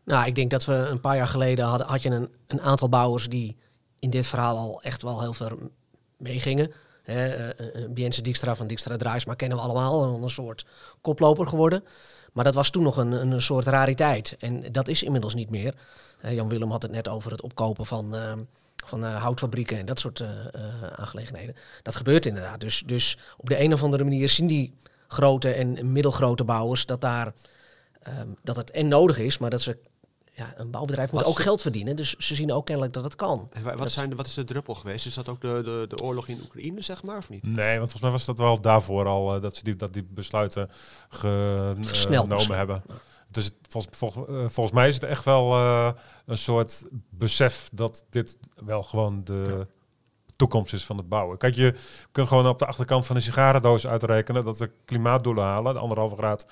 Nou, 0.03 0.27
ik 0.27 0.35
denk 0.35 0.51
dat 0.51 0.65
we 0.65 0.73
een 0.73 0.99
paar 0.99 1.15
jaar 1.15 1.27
geleden 1.27 1.65
hadden, 1.65 1.87
had 1.87 2.01
je 2.01 2.09
een, 2.09 2.33
een 2.47 2.61
aantal 2.61 2.89
bouwers 2.89 3.29
die 3.29 3.55
in 4.03 4.09
dit 4.09 4.27
verhaal 4.27 4.57
al 4.57 4.81
echt 4.81 5.01
wel 5.01 5.21
heel 5.21 5.33
ver 5.33 5.53
meegingen. 6.17 6.71
Hè, 7.03 7.47
uh, 7.61 7.89
Biense 7.89 8.21
Dijkstra 8.21 8.55
van 8.55 8.67
Dijkstra 8.67 8.97
Draais, 8.97 9.25
maar 9.25 9.35
kennen 9.35 9.57
we 9.57 9.63
allemaal. 9.63 10.21
Een, 10.23 10.29
soort 10.29 10.65
koploper 11.01 11.47
geworden. 11.47 11.83
Maar 12.33 12.43
dat 12.43 12.53
was 12.53 12.69
toen 12.69 12.83
nog 12.83 12.97
een, 12.97 13.11
een 13.11 13.41
soort 13.41 13.65
rariteit. 13.65 14.35
En 14.39 14.71
dat 14.71 14.87
is 14.87 15.03
inmiddels 15.03 15.33
niet 15.33 15.49
meer. 15.49 15.73
Jan 16.29 16.49
Willem 16.49 16.71
had 16.71 16.81
het 16.81 16.91
net 16.91 17.07
over 17.07 17.31
het 17.31 17.41
opkopen 17.41 17.85
van, 17.85 18.15
van 18.85 19.03
houtfabrieken 19.03 19.77
en 19.77 19.85
dat 19.85 19.99
soort 19.99 20.23
aangelegenheden. 20.95 21.55
Dat 21.81 21.95
gebeurt 21.95 22.25
inderdaad. 22.25 22.59
Dus, 22.59 22.83
dus 22.85 23.17
op 23.37 23.49
de 23.49 23.61
een 23.61 23.73
of 23.73 23.83
andere 23.83 24.03
manier 24.03 24.29
zien 24.29 24.47
die 24.47 24.73
grote 25.07 25.51
en 25.51 25.91
middelgrote 25.91 26.43
bouwers 26.43 26.85
dat 26.85 27.01
daar 27.01 27.33
um, 28.07 28.37
dat 28.43 28.55
het 28.55 28.71
en 28.71 28.87
nodig 28.87 29.17
is, 29.17 29.37
maar 29.37 29.49
dat 29.49 29.61
ze 29.61 29.77
ja, 30.35 30.53
een 30.55 30.71
bouwbedrijf 30.71 31.11
moet 31.11 31.23
ook 31.23 31.39
geld 31.39 31.61
verdienen. 31.61 31.95
Dus 31.95 32.15
ze 32.15 32.35
zien 32.35 32.51
ook 32.51 32.65
kennelijk 32.65 32.93
dat 32.93 33.03
het 33.03 33.15
kan. 33.15 33.49
En 33.51 33.77
wat, 33.77 33.91
zijn 33.91 34.09
de, 34.09 34.15
wat 34.15 34.25
is 34.25 34.33
de 34.33 34.43
druppel 34.43 34.75
geweest? 34.75 35.05
Is 35.05 35.13
dat 35.13 35.29
ook 35.29 35.41
de, 35.41 35.61
de, 35.63 35.85
de 35.89 36.03
oorlog 36.03 36.27
in 36.27 36.39
Oekraïne, 36.43 36.81
zeg 36.81 37.03
maar, 37.03 37.17
of 37.17 37.29
niet? 37.29 37.43
Nee, 37.43 37.79
want 37.79 37.91
volgens 37.91 38.01
mij 38.01 38.11
was 38.11 38.25
dat 38.25 38.37
wel 38.37 38.61
daarvoor 38.61 39.05
al 39.07 39.35
uh, 39.35 39.41
dat 39.41 39.55
ze 39.55 39.63
die, 39.63 39.75
dat 39.75 39.93
die 39.93 40.03
besluiten 40.09 40.69
genomen 41.09 42.41
uh, 42.41 42.47
hebben. 42.47 42.83
Dus 43.29 43.51
vol, 43.69 43.83
vol, 43.91 44.11
uh, 44.29 44.49
volgens 44.49 44.71
mij 44.71 44.87
is 44.87 44.93
het 44.93 45.03
echt 45.03 45.25
wel 45.25 45.51
uh, 45.51 45.91
een 46.25 46.37
soort 46.37 46.83
besef 47.09 47.69
dat 47.73 48.05
dit 48.09 48.37
wel 48.55 48.83
gewoon 48.83 49.23
de 49.23 49.43
ja. 49.57 49.65
toekomst 50.35 50.73
is 50.73 50.85
van 50.85 50.97
het 50.97 51.09
bouwen. 51.09 51.37
Kijk, 51.37 51.55
je 51.55 51.75
kunt 52.11 52.27
gewoon 52.27 52.47
op 52.47 52.59
de 52.59 52.65
achterkant 52.65 53.05
van 53.05 53.15
een 53.15 53.21
sigarendoos 53.21 53.87
uitrekenen 53.87 54.43
dat 54.43 54.57
de 54.57 54.71
klimaatdoelen 54.85 55.43
halen, 55.43 55.73
de 55.73 55.79
anderhalve 55.79 56.15
graad 56.15 56.47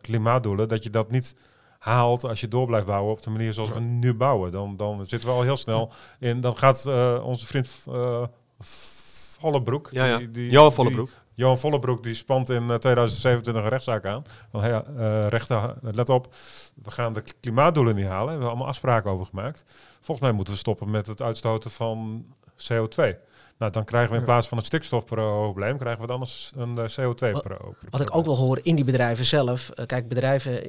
klimaatdoelen, 0.00 0.68
dat 0.68 0.82
je 0.82 0.90
dat 0.90 1.10
niet 1.10 1.34
haalt 1.82 2.24
als 2.24 2.40
je 2.40 2.48
door 2.48 2.66
blijft 2.66 2.86
bouwen 2.86 3.12
op 3.12 3.22
de 3.22 3.30
manier 3.30 3.52
zoals 3.52 3.72
we 3.72 3.80
nu 3.80 4.14
bouwen. 4.14 4.52
Dan, 4.52 4.76
dan 4.76 5.04
zitten 5.04 5.28
we 5.28 5.34
al 5.34 5.42
heel 5.42 5.56
snel 5.56 5.92
in. 6.18 6.40
Dan 6.40 6.56
gaat 6.56 6.84
uh, 6.88 7.20
onze 7.24 7.46
vriend 7.46 7.84
uh, 7.88 8.22
Vollebroek. 8.58 9.88
Ja, 9.90 10.04
ja. 10.04 10.18
Die, 10.18 10.30
die, 10.30 10.50
Johan 10.50 10.72
Vollebroek. 10.72 11.06
Die, 11.06 11.16
Johan 11.34 11.58
Vollebroek 11.58 12.02
die 12.02 12.14
spant 12.14 12.50
in 12.50 12.66
2027 12.66 13.62
een 13.62 13.68
rechtszaak 13.68 14.04
aan. 14.04 14.22
Van, 14.50 14.60
hey, 14.60 14.84
uh, 14.96 15.28
rechter, 15.28 15.74
let 15.80 16.08
op, 16.08 16.34
we 16.82 16.90
gaan 16.90 17.12
de 17.12 17.22
klimaatdoelen 17.40 17.94
niet 17.94 18.06
halen. 18.06 18.24
We 18.24 18.30
hebben 18.30 18.48
allemaal 18.48 18.66
afspraken 18.66 19.10
over 19.10 19.26
gemaakt. 19.26 19.64
Volgens 20.00 20.20
mij 20.20 20.32
moeten 20.32 20.54
we 20.54 20.60
stoppen 20.60 20.90
met 20.90 21.06
het 21.06 21.22
uitstoten 21.22 21.70
van 21.70 22.24
CO2. 22.56 23.14
Nou, 23.58 23.72
dan 23.72 23.84
krijgen 23.84 24.12
we 24.12 24.18
in 24.18 24.24
plaats 24.24 24.48
van 24.48 24.58
het 24.58 24.66
stikstofprobleem, 24.66 25.78
krijgen 25.78 26.00
we 26.00 26.06
dan 26.06 26.20
eens 26.20 26.52
een 26.56 26.76
CO2-probleem. 26.76 27.76
Wat 27.90 28.00
ik 28.00 28.16
ook 28.16 28.24
wel 28.24 28.36
hoor 28.36 28.60
in 28.62 28.74
die 28.74 28.84
bedrijven 28.84 29.24
zelf. 29.24 29.70
Uh, 29.74 29.86
kijk, 29.86 30.08
bedrijven, 30.08 30.62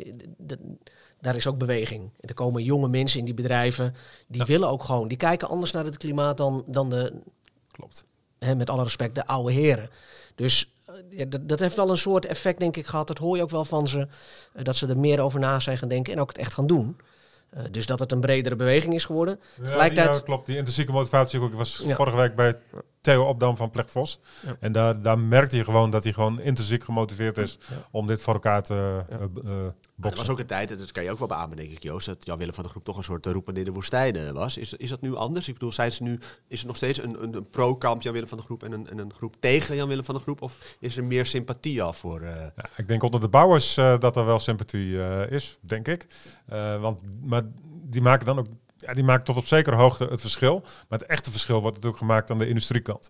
daar 1.24 1.36
is 1.36 1.48
ook 1.48 1.58
beweging. 1.58 2.10
Er 2.20 2.34
komen 2.34 2.64
jonge 2.64 2.88
mensen 2.88 3.20
in 3.20 3.26
die 3.26 3.34
bedrijven, 3.34 3.96
die 4.28 4.42
ja. 4.42 4.48
willen 4.48 4.70
ook 4.70 4.84
gewoon, 4.84 5.08
die 5.08 5.18
kijken 5.18 5.48
anders 5.48 5.72
naar 5.72 5.86
het 5.86 5.98
klimaat 5.98 6.38
dan, 6.38 6.64
dan 6.68 6.90
de, 6.90 7.14
klopt. 7.72 8.06
Hè, 8.40 8.56
met 8.56 8.70
alle 8.70 8.84
respect, 8.84 9.16
de 9.16 9.26
oude 9.26 9.52
heren. 9.52 9.90
Dus 10.36 10.74
uh, 10.90 10.96
ja, 11.10 11.26
dat, 11.26 11.50
dat, 11.50 11.60
heeft 11.60 11.76
wel 11.76 11.90
een 11.90 11.98
soort 11.98 12.26
effect, 12.26 12.60
denk 12.60 12.78
ik, 12.78 12.86
gehad. 12.86 13.08
Dat 13.08 13.18
hoor 13.18 13.36
je 13.36 13.44
ook 13.44 13.50
wel 13.50 13.66
van 13.66 13.88
ze, 13.88 13.98
uh, 14.00 14.64
dat 14.64 14.76
ze 14.76 14.88
er 14.88 14.98
meer 14.98 15.20
over 15.20 15.40
na 15.40 15.60
zijn 15.60 15.78
gaan 15.78 15.88
denken 15.88 16.14
en 16.14 16.20
ook 16.20 16.28
het 16.28 16.38
echt 16.38 16.54
gaan 16.54 16.68
doen. 16.68 16.98
Uh, 17.54 17.64
dus 17.72 17.86
dat 17.86 18.00
het 18.00 18.12
een 18.12 18.20
bredere 18.20 18.56
beweging 18.56 18.94
is 18.94 19.06
geworden. 19.06 19.40
Ja, 19.64 19.86
ja 19.86 20.20
klopt. 20.20 20.46
Die 20.46 20.58
intrinsieke 20.58 20.92
motivatie 20.92 21.40
was 21.40 21.82
ja. 21.84 21.96
vorige 21.96 22.18
week 22.18 22.36
bij 22.36 22.56
Theo 23.04 23.24
Opdam 23.28 23.58
van 23.58 23.70
Plechvos. 23.70 24.20
Ja. 24.46 24.56
En 24.60 24.72
daar, 24.72 25.02
daar 25.02 25.20
merkte 25.20 25.58
je 25.58 25.64
gewoon 25.64 25.90
dat 25.90 26.04
hij 26.04 26.14
gewoon 26.14 26.42
intrinsiek 26.42 26.84
gemotiveerd 26.84 27.38
is 27.38 27.58
Ja. 27.70 27.76
om 27.92 28.08
dit 28.08 28.22
voor 28.22 28.34
elkaar 28.34 28.64
te 28.64 28.74
Ja. 28.74 29.06
eh, 29.18 29.24
eh, 29.24 29.30
Maar 29.34 29.56
er 29.66 29.74
boksen. 29.96 30.18
was 30.18 30.30
ook 30.30 30.40
een 30.40 30.46
tijd, 30.46 30.72
en 30.72 30.78
dat 30.78 30.92
kan 30.92 31.04
je 31.04 31.12
ook 31.12 31.20
wel 31.20 31.28
beamen, 31.28 31.58
denk 31.58 31.72
ik, 31.72 31.84
Joost, 31.84 32.06
dat 32.06 32.26
Jan-Willem 32.26 32.54
van 32.54 32.64
de 32.64 32.70
Groep 32.70 32.84
toch 32.84 32.98
een 32.98 33.04
soort 33.04 33.26
roepen 33.26 33.56
in 33.56 33.64
de 33.64 33.72
woestijn 33.72 34.16
eh, 34.16 34.30
was. 34.32 34.58
Is, 34.58 34.74
is 34.74 34.90
dat 34.90 35.02
nu 35.02 35.16
anders? 35.16 35.48
Ik 35.48 35.54
bedoel, 35.54 35.72
zijn 35.72 35.92
ze 35.92 36.04
nu, 36.04 36.20
is 36.48 36.62
er 36.62 36.68
nog 36.68 36.76
steeds 36.76 37.04
een, 37.04 37.24
een, 37.24 37.36
een 37.36 37.50
pro-kamp 37.50 38.02
Jan-Willem 38.02 38.28
van 38.30 38.38
de 38.38 38.44
Groep 38.44 38.64
en 38.64 38.72
een, 38.72 38.90
en 38.90 38.98
een 38.98 39.14
groep 39.14 39.36
tegen 39.40 39.76
Jan-Willem 39.76 40.06
van 40.06 40.16
de 40.16 40.22
Groep? 40.22 40.42
Of 40.42 40.58
is 40.80 40.98
er 40.98 41.04
meer 41.04 41.26
sympathie 41.26 41.84
al 41.84 41.94
voor... 41.94 42.22
eh, 42.22 42.36
Ja, 42.56 42.66
ik 42.78 42.88
denk 42.88 43.04
onder 43.04 43.20
de 43.20 43.30
bouwers 43.30 43.78
eh, 43.78 43.98
dat 44.00 44.16
er 44.18 44.26
wel 44.26 44.40
sympathie 44.40 45.02
eh, 45.04 45.32
is, 45.32 45.58
denk 45.62 45.88
ik. 45.88 46.08
Eh, 46.46 46.82
want, 46.82 47.02
maar 47.24 47.42
die 47.86 48.02
maken 48.02 48.26
dan 48.26 48.40
ook 48.40 48.48
ja, 48.86 48.94
die 48.94 49.04
maken 49.04 49.24
tot 49.24 49.38
op 49.38 49.46
zekere 49.46 49.76
hoogte 49.76 50.06
het 50.06 50.22
verschil. 50.22 50.60
Maar 50.60 51.00
het 51.00 51.08
echte 51.08 51.32
verschil 51.32 51.60
wordt 51.62 51.76
natuurlijk 51.76 52.02
gemaakt 52.04 52.30
aan 52.30 52.38
de 52.38 52.48
industriekant. 52.48 53.10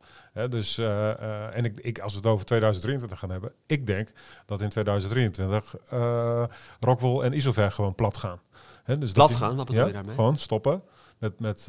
Dus, 0.50 0.78
eh, 0.78 1.10
eh, 1.12 1.58
en 1.58 1.66
ik, 1.66 1.80
ik, 1.80 2.00
als 2.00 2.12
we 2.12 2.18
het 2.18 2.28
over 2.28 2.46
2023 2.46 3.20
gaan 3.20 3.30
hebben, 3.30 3.52
ik 3.68 3.86
denk 3.88 4.12
dat 4.46 4.62
in 4.62 4.70
2023 4.70 5.76
eh 5.90 6.44
Rockwool 6.80 7.24
en 7.24 7.34
Isover 7.34 7.72
gewoon 7.72 7.96
plat 7.96 8.18
gaan. 8.18 8.40
Dus 8.86 8.98
Plat 8.98 9.14
dat 9.16 9.28
die- 9.28 9.38
gaan? 9.38 9.56
Wat 9.56 9.66
bedoel 9.66 9.82
ja, 9.82 9.88
je 9.88 9.94
daarmee? 9.94 10.16
Gewoon 10.16 10.38
stoppen 10.38 10.84
met, 11.20 11.40
met 11.40 11.64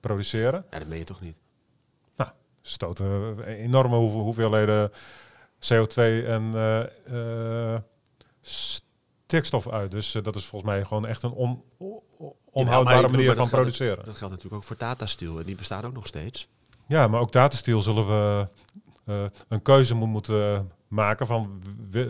produceren. 0.00 0.64
ja, 0.70 0.78
dat 0.78 0.88
meen 0.88 0.98
je 0.98 1.04
toch 1.04 1.20
niet? 1.20 1.38
Stoten 2.66 3.44
enorme 3.44 3.96
hoeve- 3.96 4.16
hoeveelheden 4.18 4.90
CO2 5.58 6.26
en 6.26 6.52
stikstof 8.40 9.68
uit. 9.68 9.90
Dus 9.90 10.12
dat 10.22 10.36
is 10.36 10.44
volgens 10.44 10.70
mij 10.70 10.84
gewoon 10.84 11.06
echt 11.06 11.22
een 11.22 11.30
on, 11.30 11.62
onhoudbare 12.50 13.00
bedoel, 13.00 13.16
manier 13.16 13.34
van 13.36 13.48
produceren. 13.48 14.04
Dat 14.04 14.16
geldt 14.16 14.34
natuurlijk 14.34 14.54
ook 14.54 14.64
voor 14.64 14.76
Tata 14.76 15.06
Steel 15.06 15.38
en 15.38 15.44
die 15.44 15.54
bestaat 15.56 15.84
ook 15.84 15.94
nog 15.94 16.06
steeds. 16.06 16.48
Ja, 16.86 17.08
maar 17.08 17.20
ook 17.20 17.32
Datasteel 17.32 17.80
zullen 17.80 18.06
we 18.06 18.48
eh, 19.04 19.24
een 19.48 19.62
keuze 19.62 19.94
mo- 19.94 20.06
moeten 20.06 20.72
maken 20.88 21.26
van 21.26 21.62
eh, 21.92 22.00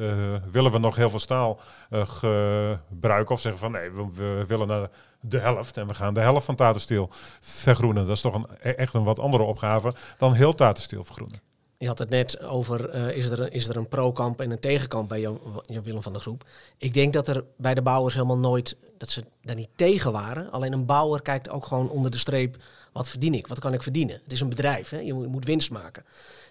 willen 0.51 0.73
we 0.73 0.79
nog 0.79 0.97
heel 0.97 1.11
veel 1.11 1.19
staal 1.19 1.61
eh, 1.91 2.07
gebruiken 2.07 3.35
of 3.35 3.41
zeggen 3.41 3.61
van 3.61 3.71
nee, 3.73 3.91
we, 3.91 4.07
we 4.15 4.45
willen 4.49 4.67
naar 4.67 4.89
de 5.21 5.39
helft 5.39 5.77
en 5.77 5.87
we 5.87 5.95
gaan 5.95 6.15
de 6.15 6.21
helft 6.21 6.45
van 6.47 6.57
Tata 6.57 6.79
Steel 6.79 7.09
vergroenen. 7.41 8.07
Dat 8.07 8.17
is 8.17 8.23
toch 8.23 8.35
een, 8.35 8.47
e- 8.61 8.71
echt 8.71 8.95
een 8.95 9.05
wat 9.05 9.19
andere 9.19 9.43
opgave 9.43 9.95
dan 10.19 10.33
heel 10.33 10.55
Tata 10.55 10.81
Steel 10.81 11.05
vergroenen. 11.05 11.41
Je 11.85 11.91
had 11.91 11.99
het 11.99 12.11
net 12.11 12.41
over, 12.43 12.89
eh, 12.89 13.17
is, 13.17 13.27
er 13.27 13.41
een, 13.41 13.53
is 13.53 13.69
er 13.69 13.77
een 13.77 13.89
pro-kamp 13.89 14.41
en 14.41 14.51
een 14.51 14.61
tegenkamp 14.61 15.09
bij 15.09 15.21
Jan, 15.21 15.41
Willem 15.83 16.03
van 16.03 16.13
der 16.13 16.21
Groep? 16.21 16.45
Ik 16.79 16.95
denk 16.95 17.13
dat 17.13 17.29
er 17.29 17.45
bij 17.57 17.75
de 17.75 17.83
bouwers 17.83 18.15
helemaal 18.15 18.39
nooit, 18.39 18.77
dat 18.99 19.11
ze 19.11 19.25
daar 19.43 19.57
niet 19.57 19.69
tegen 19.77 20.13
waren. 20.13 20.51
Alleen 20.51 20.73
een 20.73 20.87
bouwer 20.87 21.23
kijkt 21.23 21.49
ook 21.49 21.67
gewoon 21.67 21.91
onder 21.91 22.11
de 22.11 22.17
streep, 22.17 22.57
wat 22.93 23.09
verdien 23.09 23.35
ik? 23.35 23.47
Wat 23.47 23.59
kan 23.59 23.73
ik 23.73 23.83
verdienen? 23.83 24.21
Het 24.23 24.33
is 24.33 24.41
een 24.41 24.49
bedrijf, 24.49 24.91
hè? 24.91 24.99
Je, 24.99 25.13
moet, 25.13 25.23
je 25.23 25.31
moet 25.31 25.45
winst 25.45 25.71
maken. 25.71 26.05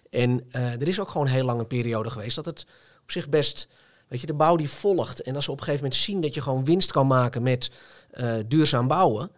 En 0.09 0.45
eh, 0.51 0.81
er 0.81 0.87
is 0.87 0.99
ook 0.99 1.09
gewoon 1.09 1.27
heel 1.27 1.45
lang 1.45 1.59
een 1.59 1.67
periode 1.67 2.09
geweest 2.09 2.35
dat 2.35 2.45
het 2.45 2.65
op 3.01 3.11
zich 3.11 3.29
best, 3.29 3.67
weet 4.07 4.21
je, 4.21 4.27
de 4.27 4.33
bouw 4.33 4.55
die 4.55 4.69
volgt. 4.69 5.21
En 5.21 5.35
als 5.35 5.45
ze 5.45 5.51
op 5.51 5.57
een 5.57 5.63
gegeven 5.63 5.83
moment 5.83 6.01
zien 6.03 6.21
dat 6.21 6.33
je 6.33 6.41
gewoon 6.41 6.65
winst 6.65 6.91
kan 6.91 7.07
maken 7.07 7.43
met 7.43 7.71
eh, 8.11 8.33
duurzaam 8.47 8.87
bouwen, 8.87 9.31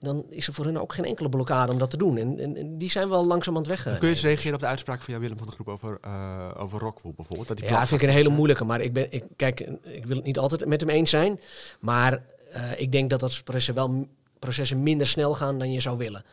dan 0.00 0.26
is 0.30 0.46
er 0.46 0.52
voor 0.52 0.64
hun 0.64 0.78
ook 0.78 0.92
geen 0.92 1.04
enkele 1.04 1.28
blokkade 1.28 1.72
om 1.72 1.78
dat 1.78 1.90
te 1.90 1.96
doen. 1.96 2.16
En, 2.16 2.38
en, 2.38 2.56
en 2.56 2.78
die 2.78 2.90
zijn 2.90 3.08
wel 3.08 3.26
langzaam 3.26 3.54
aan 3.54 3.62
het 3.62 3.70
weg. 3.70 3.82
Kun 3.82 4.08
je 4.08 4.14
eens 4.14 4.22
reageren 4.22 4.54
op 4.54 4.60
de 4.60 4.66
uitspraak 4.66 5.02
van 5.02 5.12
Jan-Willem 5.12 5.38
van 5.38 5.46
de 5.46 5.52
Groep 5.52 5.68
over, 5.68 5.98
eh 6.00 6.50
over 6.56 6.80
Rockwool 6.80 7.12
bijvoorbeeld? 7.16 7.48
Dat 7.48 7.56
die 7.56 7.68
Ja, 7.68 7.86
vind 7.86 8.02
ik 8.02 8.08
een 8.08 8.14
hele 8.14 8.28
moeilijke. 8.28 8.64
Maar 8.64 8.80
ik, 8.80 8.92
ben, 8.92 9.06
ik, 9.12 9.24
kijk, 9.36 9.60
ik 9.82 10.06
wil 10.06 10.16
het 10.16 10.24
niet 10.24 10.38
altijd 10.38 10.66
met 10.66 10.80
hem 10.80 10.90
eens 10.90 11.10
zijn. 11.10 11.40
Maar 11.80 12.22
eh, 12.50 12.62
ik 12.80 12.92
denk 12.92 13.10
dat 13.10 13.20
dat 13.20 13.44
processen 13.44 13.74
wel 13.74 14.06
processen 14.38 14.82
minder 14.82 15.06
snel 15.06 15.34
gaan 15.34 15.58
dan 15.58 15.72
je 15.72 15.80
zou 15.80 15.98
willen. 15.98 16.24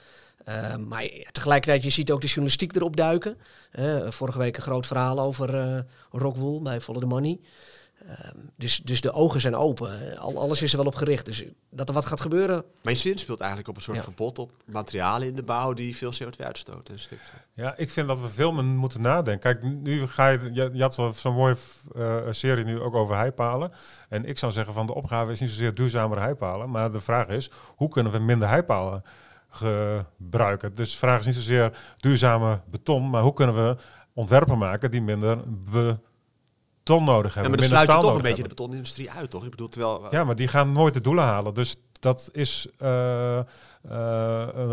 Eh, 0.43 0.75
maar 0.75 1.03
ja, 1.03 1.29
tegelijkertijd, 1.31 1.83
je 1.83 1.89
ziet 1.89 2.11
ook 2.11 2.21
de 2.21 2.27
journalistiek 2.27 2.75
erop 2.75 2.95
duiken. 2.95 3.37
Eh, 3.71 3.97
vorige 4.09 4.37
week 4.37 4.55
een 4.55 4.63
groot 4.63 4.85
verhaal 4.85 5.19
over 5.19 5.55
eh 5.55 5.79
Rockwool 6.11 6.61
bij 6.61 6.81
Follow 6.81 7.01
the 7.01 7.07
Money. 7.07 7.39
Ehm, 8.07 8.37
dus, 8.55 8.77
dus 8.83 9.01
de 9.01 9.11
ogen 9.11 9.41
zijn 9.41 9.55
open. 9.55 10.17
Al, 10.17 10.37
alles 10.37 10.61
is 10.61 10.71
er 10.71 10.77
wel 10.77 10.85
op 10.85 10.95
gericht. 10.95 11.25
Dus 11.25 11.43
dat 11.69 11.87
er 11.87 11.93
wat 11.93 12.05
gaat 12.05 12.21
gebeuren, 12.21 12.63
Mijn 12.81 12.97
zin 12.97 13.17
speelt 13.17 13.39
eigenlijk 13.39 13.69
op 13.69 13.75
een 13.75 13.81
soort 13.81 13.97
Ja. 13.97 14.03
verbod 14.03 14.39
op 14.39 14.51
materialen 14.65 15.27
in 15.27 15.35
de 15.35 15.43
bouw 15.43 15.73
die 15.73 15.95
veel 15.97 16.11
CO2 16.13 16.45
uitstoten. 16.45 16.93
en 16.93 16.99
stikstof. 16.99 17.39
Ja, 17.53 17.77
ik 17.77 17.91
vind 17.91 18.07
dat 18.07 18.19
we 18.19 18.27
veel 18.27 18.51
meer 18.51 18.63
moeten 18.63 19.01
nadenken. 19.01 19.39
Kijk, 19.59 19.63
nu 19.83 20.07
ga 20.07 20.27
je, 20.27 20.49
je, 20.53 20.69
je 20.73 20.81
had 20.81 20.93
zo- 20.93 21.11
zo'n 21.15 21.33
mooie 21.33 21.55
eh, 21.95 22.21
serie 22.29 22.63
nu 22.65 22.79
ook 22.79 22.95
over 22.95 23.15
heipalen. 23.15 23.71
En 24.09 24.25
ik 24.25 24.37
zou 24.37 24.51
zeggen 24.51 24.73
van 24.73 24.85
de 24.85 24.93
opgave 24.93 25.31
is 25.31 25.39
niet 25.39 25.49
zozeer 25.49 25.73
duurzamere 25.73 26.21
heipalen. 26.21 26.69
Maar 26.69 26.91
de 26.91 27.01
vraag 27.01 27.27
is, 27.27 27.51
hoe 27.75 27.89
kunnen 27.89 28.11
we 28.11 28.19
minder 28.19 28.47
heipalen 28.49 29.03
gebruiken? 29.49 30.75
Dus 30.75 30.91
de 30.91 30.97
vraag 30.97 31.19
is 31.19 31.25
niet 31.25 31.35
zozeer 31.35 31.77
duurzame 31.97 32.61
beton, 32.69 33.09
maar 33.09 33.21
hoe 33.21 33.33
kunnen 33.33 33.55
we 33.55 33.75
ontwerpen 34.13 34.57
maken 34.57 34.91
die 34.91 35.01
minder 35.01 35.37
beton 36.87 37.03
nodig 37.03 37.33
Ja, 37.33 37.41
hebben. 37.41 37.59
maar 37.59 37.69
dan 37.69 37.77
sluit 37.77 37.99
je 37.99 38.07
toch 38.07 38.15
een 38.15 38.21
beetje 38.21 38.43
de 38.43 38.49
betonindustrie 38.49 39.11
uit, 39.11 39.29
toch? 39.29 39.43
Ik 39.43 39.49
bedoel, 39.49 39.69
terwijl... 39.69 40.07
Ja, 40.11 40.23
maar 40.23 40.35
die 40.35 40.47
gaan 40.47 40.71
nooit 40.71 40.93
de 40.93 41.01
doelen 41.01 41.23
halen. 41.23 41.53
Dus 41.53 41.75
dat 41.99 42.29
is 42.31 42.67
eh, 42.77 43.37
eh, 43.37 43.45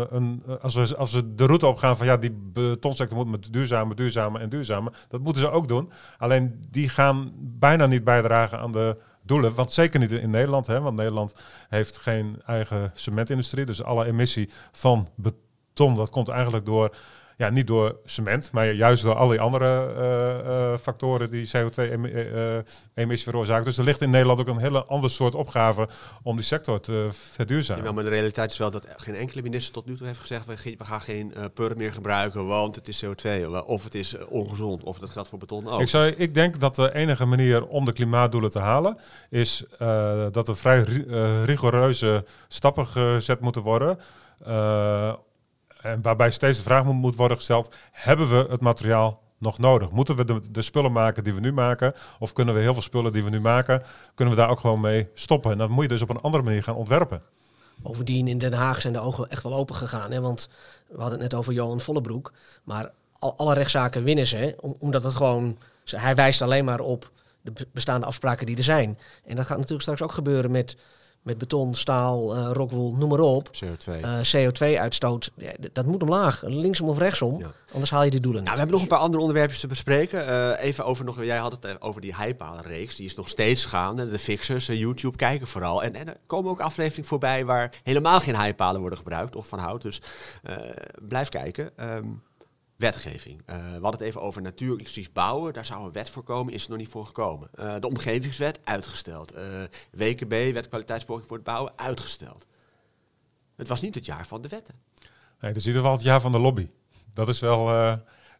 een, 0.09 0.43
als, 0.61 0.75
we, 0.75 0.95
als 0.95 1.13
we 1.13 1.35
de 1.35 1.45
route 1.45 1.67
opgaan 1.67 1.97
van 1.97 2.05
ja, 2.05 2.17
die 2.17 2.31
betonsector 2.31 3.17
moet 3.17 3.27
met 3.27 3.53
duurzame, 3.53 3.95
duurzame 3.95 4.39
en 4.39 4.49
duurzame. 4.49 4.91
Dat 5.07 5.21
moeten 5.21 5.41
ze 5.41 5.49
ook 5.49 5.67
doen. 5.67 5.91
Alleen 6.17 6.65
die 6.69 6.89
gaan 6.89 7.31
bijna 7.37 7.85
niet 7.85 8.03
bijdragen 8.03 8.59
aan 8.59 8.71
de 8.71 8.97
doelen. 9.21 9.55
Want 9.55 9.71
zeker 9.71 9.99
niet 9.99 10.11
in 10.11 10.29
Nederland. 10.29 10.67
Hè, 10.67 10.81
want 10.81 10.97
Nederland 10.97 11.33
heeft 11.69 11.97
geen 11.97 12.41
eigen 12.45 12.91
cementindustrie. 12.93 13.65
Dus 13.65 13.83
alle 13.83 14.05
emissie 14.05 14.49
van 14.71 15.07
beton, 15.15 15.95
dat 15.95 16.09
komt 16.09 16.29
eigenlijk 16.29 16.65
door. 16.65 16.95
Ja, 17.37 17.49
niet 17.49 17.67
door 17.67 17.95
cement, 18.05 18.51
maar 18.51 18.73
juist 18.73 19.03
door 19.03 19.15
al 19.15 19.27
die 19.27 19.39
andere 19.39 19.93
eh, 19.95 20.39
eh, 20.73 20.79
factoren 20.79 21.29
die 21.29 21.47
CO2-emissie 21.47 23.29
veroorzaken. 23.29 23.65
Dus 23.65 23.77
er 23.77 23.83
ligt 23.83 24.01
in 24.01 24.09
Nederland 24.09 24.39
ook 24.39 24.47
een 24.47 24.57
hele 24.57 24.85
ander 24.85 25.09
soort 25.09 25.35
opgave 25.35 25.87
om 26.23 26.35
die 26.35 26.45
sector 26.45 26.79
te 26.79 27.07
verduurzamen. 27.11 27.83
Ja, 27.83 27.91
maar 27.91 28.03
de 28.03 28.09
realiteit 28.09 28.51
is 28.51 28.57
wel 28.57 28.71
dat 28.71 28.87
geen 28.97 29.15
enkele 29.15 29.41
minister 29.41 29.73
tot 29.73 29.85
nu 29.85 29.95
toe 29.95 30.07
heeft 30.07 30.19
gezegd... 30.19 30.45
we, 30.45 30.75
gaan 30.85 31.01
geen 31.01 31.33
eh 31.33 31.43
pur 31.53 31.77
meer 31.77 31.91
gebruiken, 31.91 32.47
want 32.47 32.75
het 32.75 32.87
is 32.87 33.05
CO2. 33.05 33.29
Of 33.65 33.83
het 33.83 33.95
is 33.95 34.15
eh, 34.15 34.31
ongezond, 34.31 34.83
of 34.83 34.97
dat 34.99 35.09
geldt 35.09 35.29
voor 35.29 35.39
beton 35.39 35.67
ook. 35.67 35.81
Ik, 35.81 35.89
zou, 35.89 36.07
ik 36.07 36.33
denk 36.33 36.59
dat 36.59 36.75
de 36.75 36.93
enige 36.93 37.25
manier 37.25 37.67
om 37.67 37.85
de 37.85 37.93
klimaatdoelen 37.93 38.49
te 38.49 38.59
halen 38.59 38.97
is 39.29 39.63
eh, 39.77 40.25
dat 40.31 40.47
er 40.47 40.57
vrij 40.57 40.81
ri- 40.81 41.05
eh, 41.09 41.43
rigoureuze 41.43 42.25
stappen 42.47 42.87
gezet 42.87 43.39
moeten 43.39 43.61
worden. 43.61 43.99
Eh, 44.45 45.13
waarbij 46.01 46.31
steeds 46.31 46.57
de 46.57 46.63
vraag 46.63 46.83
moet, 46.83 47.15
worden 47.15 47.37
gesteld: 47.37 47.75
hebben 47.91 48.29
we 48.29 48.45
het 48.49 48.61
materiaal 48.61 49.21
nog 49.37 49.57
nodig? 49.57 49.91
Moeten 49.91 50.15
we 50.15 50.51
de, 50.51 50.61
spullen 50.61 50.91
maken 50.91 51.23
die 51.23 51.33
we 51.33 51.39
nu 51.39 51.53
maken? 51.53 51.93
Of 52.19 52.33
kunnen 52.33 52.55
we 52.55 52.61
heel 52.61 52.73
veel 52.73 52.81
spullen 52.81 53.13
die 53.13 53.23
we 53.23 53.29
nu 53.29 53.41
maken, 53.41 53.83
kunnen 54.15 54.35
we 54.35 54.39
daar 54.39 54.49
ook 54.49 54.59
gewoon 54.59 54.81
mee 54.81 55.09
stoppen? 55.13 55.51
En 55.51 55.57
dat 55.57 55.69
moet 55.69 55.83
je 55.83 55.89
dus 55.89 56.01
op 56.01 56.09
een 56.09 56.21
andere 56.21 56.43
manier 56.43 56.63
gaan 56.63 56.75
ontwerpen. 56.75 57.21
Bovendien 57.75 58.27
in 58.27 58.37
Den 58.37 58.53
Haag 58.53 58.81
zijn 58.81 58.93
de 58.93 58.99
ogen 58.99 59.29
echt 59.29 59.43
wel 59.43 59.53
open 59.53 59.75
gegaan. 59.75 60.11
Hè? 60.11 60.21
Want 60.21 60.49
we 60.87 61.01
hadden 61.01 61.19
het 61.19 61.31
net 61.31 61.39
over 61.39 61.53
Johan 61.53 61.81
Vollebroek. 61.81 62.33
Maar 62.63 62.91
al, 63.19 63.37
alle 63.37 63.53
rechtszaken 63.53 64.03
winnen 64.03 64.27
ze. 64.27 64.55
Omdat 64.79 65.03
het 65.03 65.15
gewoon. 65.15 65.57
Hij 65.85 66.15
wijst 66.15 66.41
alleen 66.41 66.65
maar 66.65 66.79
op 66.79 67.11
de 67.41 67.51
be- 67.51 67.67
bestaande 67.71 68.05
afspraken 68.05 68.45
die 68.45 68.57
er 68.57 68.63
zijn. 68.63 68.99
En 69.25 69.35
dat 69.35 69.45
gaat 69.45 69.57
natuurlijk 69.57 69.81
straks 69.81 70.01
ook 70.01 70.11
gebeuren 70.11 70.51
met, 70.51 70.77
met 71.25 71.37
beton, 71.37 71.73
staal, 71.75 72.35
eh 72.35 72.49
rockwool, 72.53 72.95
noem 72.95 73.09
maar 73.09 73.19
op. 73.19 73.49
CO2. 73.53 73.91
Eh, 74.01 74.19
CO2-uitstoot, 74.35 75.31
ja, 75.35 75.51
d- 75.61 75.69
dat 75.73 75.85
moet 75.85 76.01
omlaag. 76.01 76.43
Linksom 76.45 76.89
of 76.89 76.97
rechtsom. 76.97 77.39
Ja. 77.39 77.51
Anders 77.73 77.91
haal 77.91 78.03
je 78.03 78.11
die 78.11 78.19
doelen 78.19 78.41
niet. 78.41 78.51
we 78.51 78.57
hebben 78.57 78.73
nog 78.75 78.83
een 78.83 78.89
paar 78.89 78.99
andere 78.99 79.21
onderwerpjes 79.21 79.59
te 79.59 79.67
bespreken. 79.67 80.27
Eh, 80.27 80.65
even 80.65 80.85
over 80.85 81.05
nog, 81.05 81.23
jij 81.23 81.37
had 81.37 81.51
het 81.51 81.81
over 81.81 82.01
die 82.01 82.15
heipalenreeks. 82.15 82.95
Die 82.95 83.05
is 83.05 83.15
nog 83.15 83.29
steeds 83.29 83.65
gaande. 83.65 84.07
De 84.07 84.19
fixers, 84.19 84.65
YouTube 84.65 85.17
kijken 85.17 85.47
vooral. 85.47 85.83
En, 85.83 85.95
en 85.95 86.07
er 86.07 86.17
komen 86.27 86.51
ook 86.51 86.59
afleveringen 86.61 87.09
voorbij 87.09 87.45
waar 87.45 87.73
helemaal 87.83 88.19
geen 88.19 88.35
heipalen 88.35 88.79
worden 88.79 88.97
gebruikt. 88.99 89.35
Of 89.35 89.47
van 89.47 89.59
hout. 89.59 89.81
Dus 89.81 90.01
blijf 91.01 91.29
kijken. 91.29 91.69
Ehm, 91.77 92.05
wetgeving. 92.75 93.41
Eh, 93.45 93.55
we 93.55 93.71
hadden 93.71 93.91
het 93.91 94.01
even 94.01 94.21
over 94.21 94.41
natuurlijk 94.41 95.09
bouwen. 95.13 95.53
Daar 95.53 95.65
zou 95.65 95.85
een 95.85 95.91
wet 95.91 96.09
voor 96.09 96.23
komen. 96.23 96.53
Is 96.53 96.63
er 96.63 96.69
nog 96.69 96.79
niet 96.79 96.89
voor 96.89 97.05
gekomen. 97.05 97.49
Eh, 97.53 97.75
de 97.79 97.87
omgevingswet 97.87 98.59
uitgesteld. 98.63 99.31
Eh, 99.31 99.43
WKB, 99.91 100.53
wet 100.53 100.67
kwaliteitsbeoordeling 100.67 101.27
voor 101.27 101.37
het 101.37 101.45
bouwen, 101.45 101.73
uitgesteld. 101.75 102.45
Het 103.55 103.67
was 103.67 103.81
niet 103.81 103.95
het 103.95 104.05
jaar 104.05 104.27
van 104.27 104.41
de 104.41 104.47
wetten. 104.47 104.75
Nee, 105.01 105.51
het 105.51 105.55
is 105.55 105.61
in 105.61 105.67
ieder 105.67 105.81
geval 105.81 105.95
het 105.95 106.05
jaar 106.05 106.21
van 106.21 106.31
de 106.31 106.39
lobby. 106.39 106.67
Dat 107.13 107.27
is 107.27 107.39
wel, 107.39 107.67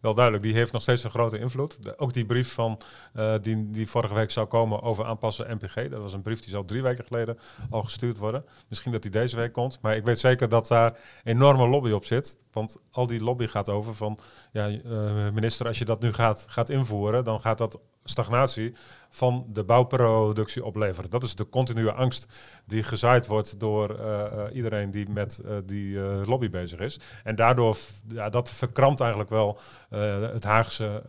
wel 0.06 0.14
duidelijk. 0.14 0.44
Die 0.44 0.54
heeft 0.54 0.72
nog 0.72 0.82
steeds 0.82 1.04
een 1.04 1.10
grote 1.10 1.40
invloed. 1.40 1.84
De- 1.84 2.00
ook 2.00 2.14
die 2.14 2.26
brief 2.26 2.54
van, 2.54 2.80
eh, 3.14 3.36
die, 3.42 3.70
die 3.70 3.90
vorige 3.90 4.14
week 4.14 4.32
zou 4.32 4.48
komen 4.48 4.82
over 4.82 5.06
aanpassen 5.06 5.56
MPG. 5.56 5.90
Dat 5.90 6.02
was 6.02 6.14
een 6.14 6.22
brief 6.22 6.40
die 6.40 6.50
zou 6.50 6.66
drie 6.66 6.82
weken 6.82 7.06
geleden 7.06 7.38
al 7.70 7.84
gestuurd 7.84 8.18
worden. 8.18 8.46
Misschien 8.70 8.92
dat 8.92 9.02
die 9.02 9.12
deze 9.12 9.36
week 9.36 9.54
komt. 9.54 9.78
Maar 9.82 9.96
ik 9.96 10.06
weet 10.06 10.20
zeker 10.20 10.50
dat 10.50 10.68
daar 10.68 11.00
enorme 11.24 11.68
lobby 11.68 11.92
op 11.92 12.06
zit. 12.06 12.38
Want 12.52 12.78
al 12.92 13.08
die 13.08 13.24
lobby 13.24 13.48
gaat 13.48 13.70
over 13.70 13.96
van... 13.96 14.20
Ja, 14.52 14.68
eh, 14.68 15.32
minister, 15.32 15.68
als 15.68 15.80
je 15.80 15.86
dat 15.86 16.02
nu 16.02 16.14
gaat, 16.14 16.46
gaat 16.48 16.70
invoeren... 16.70 17.24
dan 17.24 17.42
gaat 17.42 17.58
dat 17.58 17.80
stagnatie 18.10 18.74
van 19.10 19.46
de 19.50 19.64
bouwproductie 19.64 20.66
opleveren. 20.66 21.10
Dat 21.10 21.24
is 21.24 21.36
de 21.36 21.50
continue 21.50 21.92
angst 21.92 22.28
die 22.66 22.84
gezaaid 22.84 23.28
wordt 23.28 23.60
door 23.60 24.00
eh, 24.00 24.26
eh, 24.26 24.56
iedereen 24.56 24.92
die 24.92 25.10
met 25.10 25.40
eh, 25.40 25.58
die 25.66 26.00
lobby 26.00 26.50
bezig 26.50 26.80
is. 26.80 27.00
En 27.24 27.36
daardoor, 27.36 27.78
ja, 28.08 28.30
dat 28.30 28.50
verkrampt 28.50 29.00
eigenlijk 29.00 29.30
wel 29.30 29.60
het, 29.90 30.44
Haagse, 30.44 31.04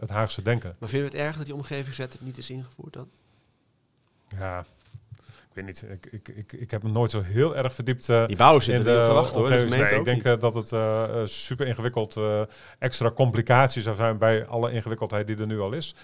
het 0.00 0.10
Haagse 0.10 0.42
denken. 0.42 0.76
Maar 0.78 0.88
vind 0.88 1.02
je 1.02 1.08
het 1.18 1.26
erg 1.26 1.36
dat 1.36 1.46
die 1.46 1.54
omgevingswet 1.54 2.16
niet 2.20 2.38
is 2.38 2.50
ingevoerd 2.50 2.92
dan? 2.92 3.08
Ja, 4.28 4.64
weet 5.54 5.64
niet. 5.64 5.84
Ik, 5.90 6.06
ik, 6.12 6.28
ik, 6.28 6.52
ik 6.52 6.70
heb 6.70 6.82
me 6.82 6.88
nooit 6.88 7.10
zo 7.10 7.22
heel 7.22 7.56
erg 7.56 7.74
verdiept 7.74 8.08
eh, 8.08 8.26
Die 8.26 8.36
bouwers 8.36 8.64
zitten 8.64 8.84
in 8.86 8.90
er 8.92 9.00
de 9.00 9.06
te 9.06 9.12
wachten 9.14 9.40
hoor. 9.40 9.48
Nee, 9.48 9.64
ik 9.98 10.04
denk 10.04 10.06
niet. 10.06 10.24
eh, 10.24 10.40
dat 10.40 10.54
het 10.54 10.72
eh, 10.72 11.20
super 11.24 11.66
ingewikkeld, 11.66 12.16
eh, 12.16 12.42
extra 12.78 13.10
complicaties 13.10 13.82
zou 13.84 13.96
zijn 13.96 14.18
bij 14.18 14.46
alle 14.46 14.72
ingewikkeldheid 14.72 15.26
die 15.26 15.36
er 15.36 15.46
nu 15.46 15.60
al 15.60 15.72
is. 15.72 15.94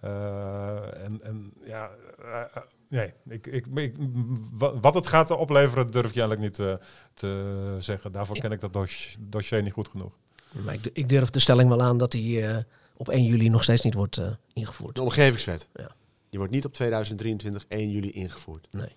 Eh, 0.00 1.04
en, 1.04 1.20
en 1.22 1.52
ja, 1.64 1.90
nee, 2.88 3.12
ik, 3.28 3.46
ik, 3.46 3.66
ik, 3.74 3.94
wa- 4.58 4.80
wat 4.80 4.94
het 4.94 5.06
gaat 5.06 5.30
opleveren 5.30 5.86
durf 5.90 6.08
ik 6.08 6.14
je 6.14 6.20
eigenlijk 6.22 6.58
niet 6.58 6.78
te 7.14 7.76
zeggen. 7.78 8.12
Daarvoor 8.12 8.38
ken 8.38 8.52
ik 8.52 8.60
dat 8.60 8.72
dos- 8.72 9.16
dossier 9.20 9.62
niet 9.62 9.72
goed 9.72 9.88
genoeg. 9.88 10.16
Maar 10.64 10.74
ik, 10.74 10.90
ik 10.92 11.08
durf 11.08 11.30
de 11.30 11.40
stelling 11.40 11.68
wel 11.68 11.82
aan 11.82 11.98
dat 11.98 12.10
die 12.12 12.46
eh, 12.46 12.56
op 12.96 13.08
1 13.08 13.24
juli 13.24 13.48
nog 13.48 13.62
steeds 13.62 13.82
niet 13.82 13.94
wordt 13.94 14.16
eh, 14.16 14.26
ingevoerd. 14.52 14.94
De 14.94 15.02
omgevingswet. 15.02 15.68
Ja. 15.74 15.90
Die 16.34 16.42
wordt 16.42 16.54
niet 16.54 16.64
op 16.64 16.72
2023 16.74 17.64
1 17.68 17.90
juli 17.90 18.10
ingevoerd. 18.10 18.66
Nee. 18.70 18.88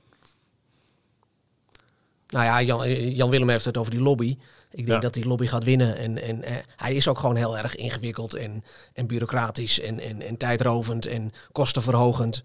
Nou 2.29 2.45
ja, 2.45 2.61
Jan, 2.61 2.83
eh, 2.83 3.15
Jan 3.15 3.29
Willem 3.29 3.49
heeft 3.49 3.65
het 3.65 3.77
over 3.77 3.91
die 3.91 4.01
lobby. 4.01 4.37
Ik 4.71 4.75
denk 4.85 4.87
Ja. 4.87 4.99
dat 4.99 5.13
die 5.13 5.27
lobby 5.27 5.45
gaat 5.45 5.63
winnen. 5.63 5.97
En, 5.97 6.21
en 6.21 6.43
eh, 6.43 6.55
hij 6.75 6.95
is 6.95 7.07
ook 7.07 7.19
gewoon 7.19 7.35
heel 7.35 7.57
erg 7.57 7.75
ingewikkeld 7.75 8.33
en, 8.33 8.63
en 8.93 9.07
bureaucratisch 9.07 9.79
en, 9.79 9.99
en, 9.99 10.21
en 10.21 10.37
tijdrovend 10.37 11.05
en 11.05 11.31
kostenverhogend. 11.51 12.43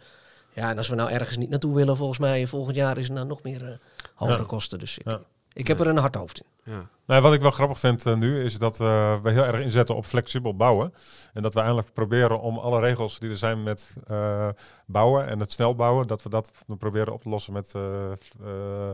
Ja, 0.54 0.70
en 0.70 0.78
als 0.78 0.88
we 0.88 0.94
nou 0.94 1.11
ergens 1.11 1.37
niet 1.37 1.50
naartoe 1.50 1.75
willen, 1.75 1.96
volgens 1.96 2.18
mij 2.18 2.46
volgend 2.46 2.76
jaar 2.76 2.99
is 2.99 3.08
er 3.08 3.14
nou 3.14 3.26
nog 3.26 3.42
meer 3.42 3.64
eh, 3.70 3.76
hogere 4.14 4.38
Ja. 4.38 4.44
kosten. 4.44 4.78
Dus 4.78 4.99
ik, 4.99 5.04
Ja. 5.06 5.20
Ik 5.54 5.66
heb 5.66 5.80
er 5.80 5.87
een 5.87 5.97
hard 5.97 6.14
hoofd 6.14 6.40
in. 6.40 6.73
Ja. 6.73 6.88
Nou, 7.06 7.23
wat 7.23 7.35
ik 7.35 7.40
wel 7.40 7.50
grappig 7.50 7.78
vind 7.78 8.06
eh, 8.06 8.14
nu 8.14 8.44
is 8.44 8.59
dat 8.59 8.80
eh, 8.80 9.23
we 9.23 9.30
heel 9.30 9.44
erg 9.44 9.61
inzetten 9.61 9.94
op 9.94 10.04
flexibel 10.04 10.56
bouwen. 10.56 10.94
En 11.32 11.42
dat 11.42 11.54
we 11.54 11.59
eigenlijk 11.59 11.92
proberen 11.92 12.40
om 12.40 12.59
alle 12.59 12.80
regels 12.80 13.18
die 13.18 13.30
er 13.30 13.37
zijn 13.37 13.62
met 13.62 13.94
eh, 14.06 14.49
bouwen 14.87 15.26
en 15.26 15.40
het 15.40 15.52
snel 15.52 15.75
bouwen, 15.75 16.06
dat 16.06 16.23
we 16.23 16.28
dat 16.28 16.52
proberen 16.78 17.12
op 17.12 17.23
te 17.23 17.28
lossen 17.28 17.52
met 17.52 17.75
eh, 17.75 18.12
eh, 18.12 18.90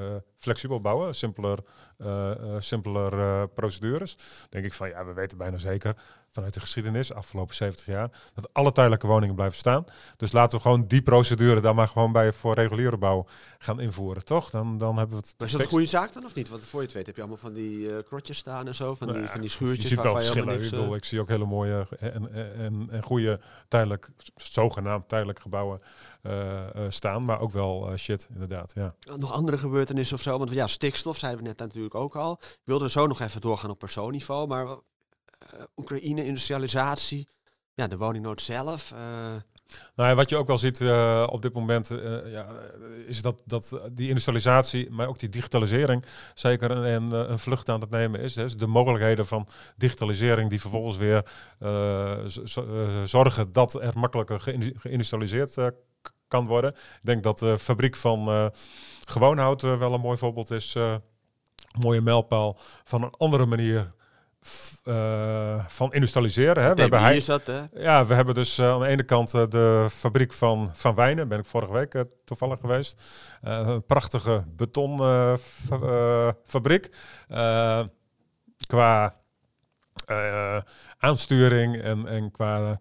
eh, 0.00 0.06
flexibel 0.38 0.80
bouwen, 0.80 1.14
simpeler, 1.14 1.58
eh, 1.96 2.30
eh, 2.30 2.36
simpeler 2.58 3.48
procedures. 3.48 4.16
Denk 4.48 4.64
ik 4.64 4.72
van 4.72 4.88
ja, 4.88 5.04
we 5.04 5.12
weten 5.12 5.38
bijna 5.38 5.56
zeker 5.56 5.96
vanuit 6.30 6.54
de 6.54 6.60
geschiedenis, 6.60 7.12
afgelopen 7.12 7.54
70 7.54 7.86
jaar, 7.86 8.10
dat 8.34 8.48
alle 8.52 8.72
tijdelijke 8.72 9.06
woningen 9.06 9.34
blijven 9.34 9.58
staan. 9.58 9.84
Dus 10.16 10.32
laten 10.32 10.56
we 10.56 10.62
gewoon 10.62 10.86
die 10.86 11.02
procedure 11.02 11.60
dan 11.60 11.74
maar 11.74 11.88
gewoon 11.88 12.12
bij 12.12 12.32
voor 12.32 12.54
reguliere 12.54 12.96
bouw 12.96 13.26
gaan 13.58 13.80
invoeren, 13.80 14.24
toch? 14.24 14.50
Dan, 14.50 14.78
dan 14.78 14.96
hebben 14.96 15.16
we 15.16 15.22
het. 15.22 15.34
Maar 15.38 15.46
is 15.46 15.52
dat 15.52 15.62
een 15.62 15.68
goede 15.68 15.86
zaak 15.86 16.12
dan 16.12 16.24
of 16.24 16.34
niet? 16.34 16.48
Want 16.48 16.66
voor 16.66 16.80
je 16.80 16.86
het 16.86 16.94
weet 16.94 17.06
heb 17.06 17.14
je 17.14 17.20
allemaal 17.20 17.40
van 17.40 17.52
die 17.52 17.96
eh, 17.96 18.04
krotjes 18.04 18.38
staan 18.38 18.66
en 18.66 18.74
zo. 18.74 18.94
Van, 18.94 19.06
die, 19.06 19.16
Nou 19.16 19.28
van 19.28 19.40
die 19.40 19.48
Je 19.48 19.54
schuurtjes 19.54 19.88
ziet 19.88 20.02
wel 20.02 20.12
je 20.12 20.18
verschillen. 20.18 20.48
niks... 20.48 20.64
ik, 20.64 20.70
bedoel, 20.70 20.90
eh, 20.90 20.96
ik 20.96 21.04
zie 21.04 21.20
ook 21.20 21.28
hele 21.28 21.46
mooie 21.46 21.86
en, 21.98 22.32
en, 22.32 22.88
en, 22.90 23.02
goede 23.02 23.40
tijdelijk, 23.68 24.10
zogenaamd 24.36 25.08
tijdelijk 25.08 25.40
gebouwen 25.40 25.80
eh, 26.22 26.66
staan. 26.88 27.24
Maar 27.24 27.40
ook 27.40 27.52
wel 27.52 27.96
shit, 27.96 28.28
inderdaad. 28.32 28.72
Ja. 28.74 28.94
nog 29.16 29.32
andere 29.32 29.58
gebeurtenissen 29.58 30.16
of 30.16 30.22
zo? 30.22 30.38
Want 30.38 30.50
ja, 30.50 30.66
stikstof 30.66 31.18
zeiden 31.18 31.42
we 31.42 31.48
net 31.48 31.58
natuurlijk 31.58 31.94
ook 31.94 32.16
al. 32.16 32.38
Ik 32.40 32.58
wilde 32.64 32.90
zo 32.90 33.06
nog 33.06 33.20
even 33.20 33.40
doorgaan 33.40 33.70
op 33.70 33.78
persoonniveau. 33.78 34.46
Maar 34.46 34.78
Oekraïne, 35.76 36.24
industrialisatie, 36.26 37.28
ja, 37.74 37.86
de 37.86 37.96
woningnood 37.96 38.40
zelf. 38.40 38.92
eh, 38.92 38.98
Nou 39.94 40.08
ja, 40.08 40.14
wat 40.14 40.28
je 40.30 40.36
ook 40.36 40.46
wel 40.46 40.58
ziet 40.58 40.80
eh, 40.80 41.26
op 41.30 41.42
dit 41.42 41.52
moment, 41.52 41.90
eh, 41.90 42.32
ja, 42.32 42.46
is 43.06 43.22
dat, 43.22 43.42
dat 43.44 43.80
die 43.92 44.08
industrialisatie, 44.08 44.90
maar 44.90 45.08
ook 45.08 45.18
die 45.18 45.28
digitalisering, 45.28 46.04
zeker 46.34 46.70
een, 46.70 47.12
een, 47.12 47.38
vlucht 47.38 47.68
aan 47.68 47.80
het 47.80 47.90
nemen 47.90 48.20
is. 48.20 48.32
Dus 48.34 48.56
de 48.56 48.66
mogelijkheden 48.66 49.26
van 49.26 49.48
digitalisering 49.76 50.50
die 50.50 50.60
vervolgens 50.60 50.96
weer 50.96 51.26
eh, 51.58 52.24
eh, 52.56 53.02
zorgen 53.04 53.52
dat 53.52 53.74
er 53.82 53.98
makkelijker 53.98 54.40
geïndu- 54.40 54.74
geïndustrialiseerd 54.78 55.56
eh, 55.56 55.66
kan 56.28 56.46
worden. 56.46 56.70
Ik 56.72 57.00
denk 57.02 57.22
dat 57.22 57.38
de 57.38 57.58
fabriek 57.58 57.96
van 57.96 58.28
eh 58.28 58.46
Gewoonhout 59.04 59.62
eh, 59.64 59.78
wel 59.78 59.94
een 59.94 60.00
mooi 60.00 60.18
voorbeeld 60.18 60.50
is. 60.50 60.74
eh, 60.74 60.94
mooie 61.80 62.00
mijlpaal 62.00 62.56
van 62.84 63.02
een 63.02 63.14
andere 63.18 63.46
manier 63.46 63.92
eh, 64.84 65.64
van 65.66 65.92
industrialiseren. 65.92 66.62
Hè. 66.62 66.74
We 66.74 66.80
hebben 66.80 67.16
is 67.16 67.24
dat, 67.24 67.46
hè? 67.46 67.62
ja, 67.72 68.06
we 68.06 68.14
hebben 68.14 68.34
dus 68.34 68.58
eh, 68.58 68.70
aan 68.70 68.80
de 68.80 68.86
ene 68.86 69.02
kant 69.02 69.34
eh, 69.34 69.48
de 69.48 69.86
fabriek 69.90 70.32
van 70.32 70.70
Van 70.72 70.94
Wijnen. 70.94 71.28
Ben 71.28 71.38
ik 71.38 71.46
vorige 71.46 71.72
week 71.72 72.04
toevallig 72.24 72.60
geweest. 72.60 73.02
Een 73.40 73.86
prachtige 73.86 74.44
betonfabriek. 74.56 76.90
qua 78.66 79.18
aansturing 80.98 81.82
en, 81.82 82.06
en 82.06 82.30
qua 82.30 82.80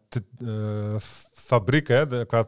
fabriek, 1.34 1.88
hè, 1.88 2.08
de, 2.08 2.26
qua 2.26 2.48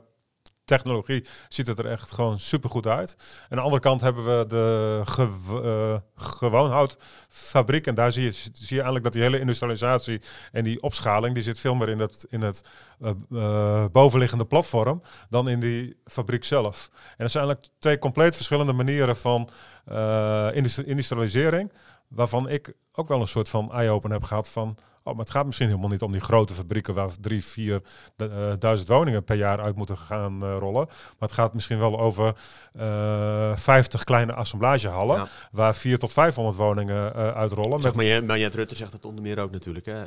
technologie 0.76 1.26
ziet 1.50 1.68
het 1.68 1.80
er 1.80 1.86
echt 1.86 2.12
gewoon 2.12 2.40
supergoed 2.40 2.88
uit. 2.88 3.16
Aan 3.50 3.58
de 3.58 3.64
andere 3.64 3.82
kant 3.82 4.02
hebben 4.02 4.24
we 4.24 4.46
de 4.48 5.02
gew 5.06 5.32
eh, 5.66 5.96
gewoonhoutfabriek. 6.16 7.88
En 7.88 7.96
daar 7.96 8.12
zie 8.12 8.24
je, 8.24 8.32
zie 8.32 8.52
je 8.54 8.74
eigenlijk 8.76 9.04
dat 9.04 9.14
die 9.14 9.22
hele 9.22 9.40
industrialisatie 9.40 10.22
en 10.52 10.64
die 10.64 10.82
opschaling, 10.82 11.34
die 11.34 11.44
zit 11.44 11.60
veel 11.60 11.76
meer 11.76 11.90
in 11.90 12.00
het, 12.00 12.26
in 12.30 12.42
het 12.42 12.64
eh, 13.02 13.12
eh, 13.32 13.86
bovenliggende 13.92 14.46
platform 14.46 15.02
dan 15.30 15.50
in 15.50 15.60
die 15.60 15.98
fabriek 16.06 16.44
zelf. 16.44 16.90
En 16.92 17.18
dat 17.18 17.32
zijn 17.32 17.44
eigenlijk 17.44 17.74
twee 17.80 18.00
compleet 18.00 18.36
verschillende 18.36 18.74
manieren 18.74 19.18
van 19.18 19.50
industri- 20.54 20.86
industrialisering, 20.86 21.72
waarvan 22.08 22.50
ik 22.50 22.74
ook 22.92 23.08
wel 23.08 23.22
een 23.22 23.28
soort 23.28 23.50
van 23.50 23.72
eye-open 23.72 24.12
heb 24.12 24.24
gehad 24.24 24.50
van, 24.50 24.78
oh, 25.04 25.14
maar 25.14 25.24
het 25.26 25.30
gaat 25.34 25.46
misschien 25.46 25.68
helemaal 25.68 25.90
niet 25.90 26.02
om 26.02 26.12
die 26.12 26.22
grote 26.22 26.54
fabrieken 26.54 26.94
waar 26.94 27.10
drie, 27.20 27.46
vier 27.46 27.82
eh, 28.16 28.28
duizend 28.60 28.90
woningen 28.90 29.24
per 29.24 29.36
jaar 29.36 29.62
uit 29.62 29.76
moeten 29.76 29.98
gaan 29.98 30.44
eh, 30.44 30.56
rollen. 30.60 30.86
Maar 30.86 31.30
het 31.30 31.32
gaat 31.32 31.54
misschien 31.54 31.80
wel 31.80 32.00
over 32.00 32.36
eh 32.72 33.58
50 33.58 34.04
kleine 34.04 34.34
assemblagehallen 34.34 35.16
Ja. 35.18 35.28
waar 35.52 35.76
4 35.76 36.00
tot 36.00 36.12
500 36.14 36.56
woningen 36.56 37.14
uitrollen. 37.14 37.80
Zeg 37.80 37.96
Met, 37.96 38.10
maar, 38.12 38.24
Marjet 38.26 38.56
Rutte 38.56 38.76
zegt 38.76 38.94
het 38.94 39.06
onder 39.06 39.24
meer 39.24 39.40
ook 39.40 39.52
natuurlijk, 39.52 39.86
hè? 39.86 40.04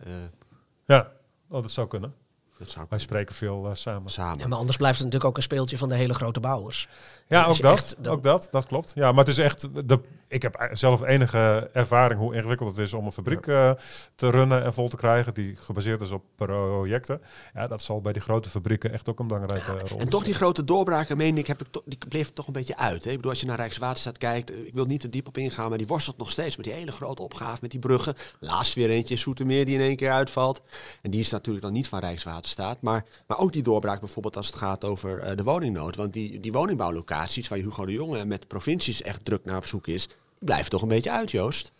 ja, 0.84 1.10
oh, 1.48 1.62
dat 1.62 1.70
zou 1.70 1.86
kunnen. 1.88 2.14
Dat 2.58 2.70
zou 2.70 2.86
Wij 2.88 2.98
spreken 2.98 3.34
veel 3.34 3.66
eh, 3.68 3.74
samen. 3.74 4.10
samen. 4.10 4.38
Ja, 4.38 4.46
maar 4.46 4.58
anders 4.58 4.76
blijft 4.76 4.94
het 4.98 5.04
natuurlijk 5.04 5.30
ook 5.30 5.36
een 5.36 5.42
speeltje 5.42 5.78
van 5.78 5.88
de 5.88 5.94
hele 5.94 6.14
grote 6.14 6.40
bouwers. 6.40 6.88
Ja, 7.28 7.42
Als 7.42 7.56
ook 7.56 7.62
dat, 7.62 7.72
echt 7.72 7.96
dan- 7.98 8.12
ook 8.12 8.22
dat, 8.22 8.48
dat 8.50 8.66
klopt. 8.66 8.92
Ja, 8.94 9.10
maar 9.12 9.24
het 9.24 9.28
is 9.28 9.38
echt, 9.38 9.88
de, 9.88 10.00
ik 10.28 10.42
heb 10.42 10.68
zelf 10.72 11.02
enige 11.02 11.70
ervaring 11.72 12.20
hoe 12.20 12.34
ingewikkeld 12.34 12.68
het 12.76 12.78
is 12.86 12.92
om 12.92 13.06
een 13.06 13.12
fabriek 13.12 13.46
eh, 13.46 13.70
te 14.14 14.30
runnen 14.30 14.64
en 14.64 14.74
vol 14.74 14.88
te 14.88 14.96
krijgen, 14.96 15.34
die 15.34 15.56
gebaseerd 15.56 16.00
is 16.00 16.10
op 16.10 16.24
projecten. 16.36 17.20
Ja, 17.54 17.66
dat 17.66 17.82
zal 17.82 18.00
bij 18.00 18.12
die 18.12 18.22
grote 18.22 18.48
fabrieken 18.48 18.92
echt 18.92 19.08
ook 19.08 19.18
een 19.18 19.26
belangrijke 19.26 19.78
rol 19.88 19.98
En 19.98 20.08
toch 20.08 20.24
die 20.24 20.34
grote 20.34 20.64
doorbraken, 20.64 21.16
meen 21.16 21.38
ik, 21.38 21.46
heb 21.46 21.60
ik 21.60 21.66
to- 21.70 21.82
die 21.84 21.98
bleef 22.08 22.32
toch 22.32 22.46
een 22.46 22.52
beetje 22.52 22.76
uit. 22.76 23.04
Hè? 23.04 23.10
Ik 23.10 23.16
bedoel, 23.16 23.30
als 23.30 23.40
je 23.40 23.46
naar 23.46 23.56
Rijkswaterstaat 23.56 24.18
kijkt, 24.18 24.50
eh, 24.50 24.66
ik 24.66 24.74
wil 24.74 24.84
niet 24.84 25.00
te 25.00 25.08
diep 25.08 25.26
op 25.28 25.38
ingaan, 25.38 25.68
maar 25.68 25.78
die 25.78 25.86
worstelt 25.86 26.16
nog 26.18 26.30
steeds 26.30 26.56
met 26.56 26.64
die 26.66 26.74
hele 26.74 26.92
grote 26.92 27.22
opgave 27.22 27.58
met 27.60 27.70
die 27.70 27.80
bruggen. 27.80 28.14
Laatst 28.40 28.74
weer 28.74 28.90
eentje 28.90 29.14
in 29.14 29.20
Soetermeer 29.20 29.64
die 29.64 29.74
in 29.74 29.80
één 29.80 29.96
keer 29.96 30.10
uitvalt. 30.12 30.60
En 31.02 31.10
die 31.10 31.20
is 31.20 31.30
natuurlijk 31.30 31.64
dan 31.64 31.72
niet 31.72 31.88
van 31.88 31.98
Rijkswaterstaat. 31.98 32.42
Maar, 32.80 33.04
maar 33.26 33.38
ook 33.38 33.52
die 33.52 33.62
doorbraak 33.62 34.00
bijvoorbeeld 34.00 34.36
als 34.36 34.46
het 34.46 34.56
gaat 34.56 34.84
over 34.84 35.18
eh, 35.18 35.36
de 35.36 35.42
woningnood. 35.42 35.96
Want 35.96 36.12
die, 36.12 36.40
die 36.40 36.52
woningbouwlocaties 36.52 37.48
waar 37.48 37.58
Hugo 37.58 37.86
de 37.86 37.92
Jonge 37.92 38.24
met 38.24 38.48
provincies 38.48 39.02
echt 39.02 39.24
druk 39.24 39.44
naar 39.44 39.56
op 39.56 39.66
zoek 39.66 39.86
is, 39.86 40.06
die 40.06 40.16
blijven 40.38 40.70
toch 40.70 40.82
een 40.82 40.88
beetje 40.88 41.10
uit, 41.10 41.30
Joost. 41.30 41.70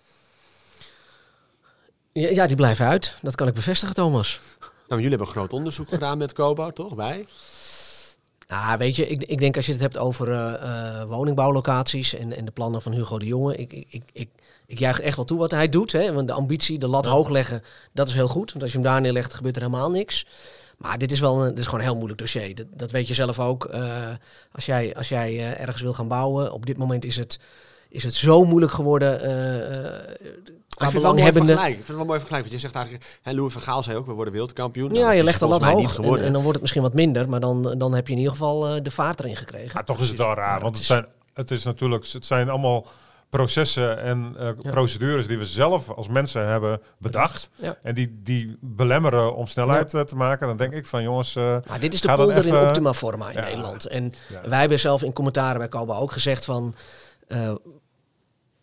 Ja, 2.12 2.28
ja, 2.28 2.46
die 2.46 2.56
blijven 2.56 2.86
uit. 2.86 3.16
Dat 3.22 3.34
kan 3.34 3.48
ik 3.48 3.54
bevestigen, 3.54 3.94
Thomas. 3.94 4.40
Nou, 4.60 5.02
jullie 5.02 5.08
hebben 5.08 5.26
een 5.26 5.32
groot 5.32 5.52
onderzoek 5.52 5.88
gedaan 5.88 6.18
met 6.18 6.32
Kobo, 6.32 6.70
toch? 6.70 6.94
Wij? 6.94 7.26
Ah, 8.46 8.74
weet 8.74 8.96
je, 8.96 9.08
ik, 9.08 9.24
ik 9.24 9.38
denk 9.38 9.56
als 9.56 9.66
je 9.66 9.72
het 9.72 9.80
hebt 9.80 9.98
over 9.98 10.30
eh, 10.30 10.54
eh, 10.54 11.08
woningbouwlocaties 11.08 12.14
en, 12.14 12.36
en 12.36 12.44
de 12.44 12.50
plannen 12.50 12.82
van 12.82 12.92
Hugo 12.92 13.18
de 13.18 13.26
Jonge. 13.26 13.56
Ik, 13.56 13.72
ik, 13.72 14.04
ik, 14.12 14.28
ik, 14.66 14.78
juich 14.78 15.00
echt 15.00 15.16
wel 15.16 15.24
toe 15.24 15.38
wat 15.38 15.50
hij 15.50 15.68
doet. 15.68 15.92
Hè? 15.92 16.12
Want 16.12 16.28
de 16.28 16.34
ambitie, 16.34 16.78
de 16.78 16.86
lat 16.86 17.06
hoog 17.06 17.28
leggen, 17.28 17.62
dat 17.92 18.08
is 18.08 18.14
heel 18.14 18.28
goed. 18.28 18.50
Want 18.50 18.62
als 18.62 18.72
je 18.72 18.78
hem 18.78 18.86
daar 18.86 19.00
neerlegt, 19.00 19.34
gebeurt 19.34 19.56
er 19.56 19.62
helemaal 19.62 19.90
niks. 19.90 20.26
Maar 20.78 20.98
dit 20.98 21.12
is 21.12 21.20
wel 21.20 21.42
een, 21.42 21.48
dit 21.48 21.58
is 21.58 21.64
gewoon 21.64 21.80
een 21.80 21.86
heel 21.86 21.96
moeilijk 21.96 22.20
dossier. 22.20 22.54
Dat, 22.54 22.66
dat 22.70 22.90
weet 22.90 23.08
je 23.08 23.14
zelf 23.14 23.40
ook. 23.40 23.64
Eh, 23.64 24.08
als 24.52 24.66
jij, 24.66 24.94
als 24.96 25.08
jij 25.08 25.56
ergens 25.56 25.82
wil 25.82 25.92
gaan 25.92 26.08
bouwen, 26.08 26.52
op 26.52 26.66
dit 26.66 26.76
moment 26.76 27.04
is 27.04 27.16
het, 27.16 27.38
is 27.94 28.02
het 28.04 28.14
zo 28.14 28.44
moeilijk 28.44 28.72
geworden. 28.72 29.20
eh, 29.20 29.84
eh, 29.94 30.10
ik 30.78 30.90
vind 30.90 31.02
wel 31.02 31.14
mooi 31.14 31.32
vergelijk. 31.32 31.68
Ik 31.68 31.74
vind 31.74 31.86
het 31.88 31.96
wel 31.96 32.04
mooi 32.04 32.18
vergelijk. 32.18 32.42
Want 32.44 32.54
je 32.54 32.60
zegt 32.60 32.74
eigenlijk, 32.74 33.18
hè, 33.22 33.32
Louis 33.32 33.52
van 33.52 33.62
Gaal 33.62 33.82
zei 33.82 33.96
ook, 33.96 34.06
we 34.06 34.12
worden 34.12 34.32
wereldkampioen. 34.32 34.86
Nou, 34.88 34.98
Ja, 34.98 35.04
dat 35.04 35.12
je 35.14 35.18
is 35.20 35.24
legt 35.24 35.40
de 35.40 35.46
lat 35.46 35.60
mij 35.60 35.70
hoog 35.70 35.78
niet 35.80 35.88
en, 35.88 35.94
geworden. 35.94 36.24
en 36.26 36.32
dan 36.32 36.40
wordt 36.40 36.52
het 36.52 36.60
misschien 36.60 36.82
wat 36.82 36.94
minder. 36.94 37.28
Maar 37.28 37.40
dan, 37.40 37.74
dan 37.78 37.94
heb 37.94 38.06
je 38.06 38.12
in 38.12 38.18
ieder 38.18 38.32
geval 38.32 38.66
eh, 38.68 38.82
de 38.82 38.90
vaart 38.90 39.20
erin 39.20 39.36
gekregen. 39.36 39.70
Ja, 39.74 39.82
toch 39.82 40.00
is 40.00 40.08
het 40.08 40.18
wel 40.18 40.34
raar, 40.34 40.60
want 40.60 40.76
het 40.76 40.84
zijn, 40.86 41.06
het 41.34 41.50
is 41.50 41.64
natuurlijk, 41.64 42.06
het 42.12 42.26
zijn 42.26 42.48
allemaal 42.48 42.86
processen 43.30 43.98
en 43.98 44.34
eh, 44.38 44.48
Ja. 44.60 44.70
procedures 44.70 45.26
die 45.26 45.38
we 45.38 45.44
zelf 45.46 45.90
als 45.90 46.08
mensen 46.08 46.46
hebben 46.48 46.80
bedacht. 46.98 47.50
Ja. 47.56 47.76
En 47.82 47.94
die, 47.94 48.20
die 48.22 48.56
belemmeren 48.60 49.34
om 49.36 49.46
snelheid 49.46 49.88
te 49.90 50.16
maken. 50.16 50.46
Dan 50.46 50.56
denk 50.56 50.72
ik 50.72 50.86
van 50.86 51.02
jongens, 51.02 51.36
eh, 51.36 51.56
Maar 51.68 51.80
dit 51.80 51.92
is 51.94 52.00
de 52.00 52.12
polder 52.14 52.36
in 52.36 52.42
even- 52.42 52.66
optima 52.66 52.92
forma 52.94 53.28
in 53.28 53.34
Ja. 53.34 53.40
Nederland. 53.44 53.86
En 53.86 54.12
Ja. 54.28 54.48
wij 54.48 54.60
hebben 54.60 54.78
zelf 54.80 55.02
in 55.02 55.12
commentaren 55.12 55.58
bij 55.58 55.68
Koba 55.68 55.96
ook 55.96 56.12
gezegd 56.12 56.44
van... 56.44 56.74
eh, 57.26 57.54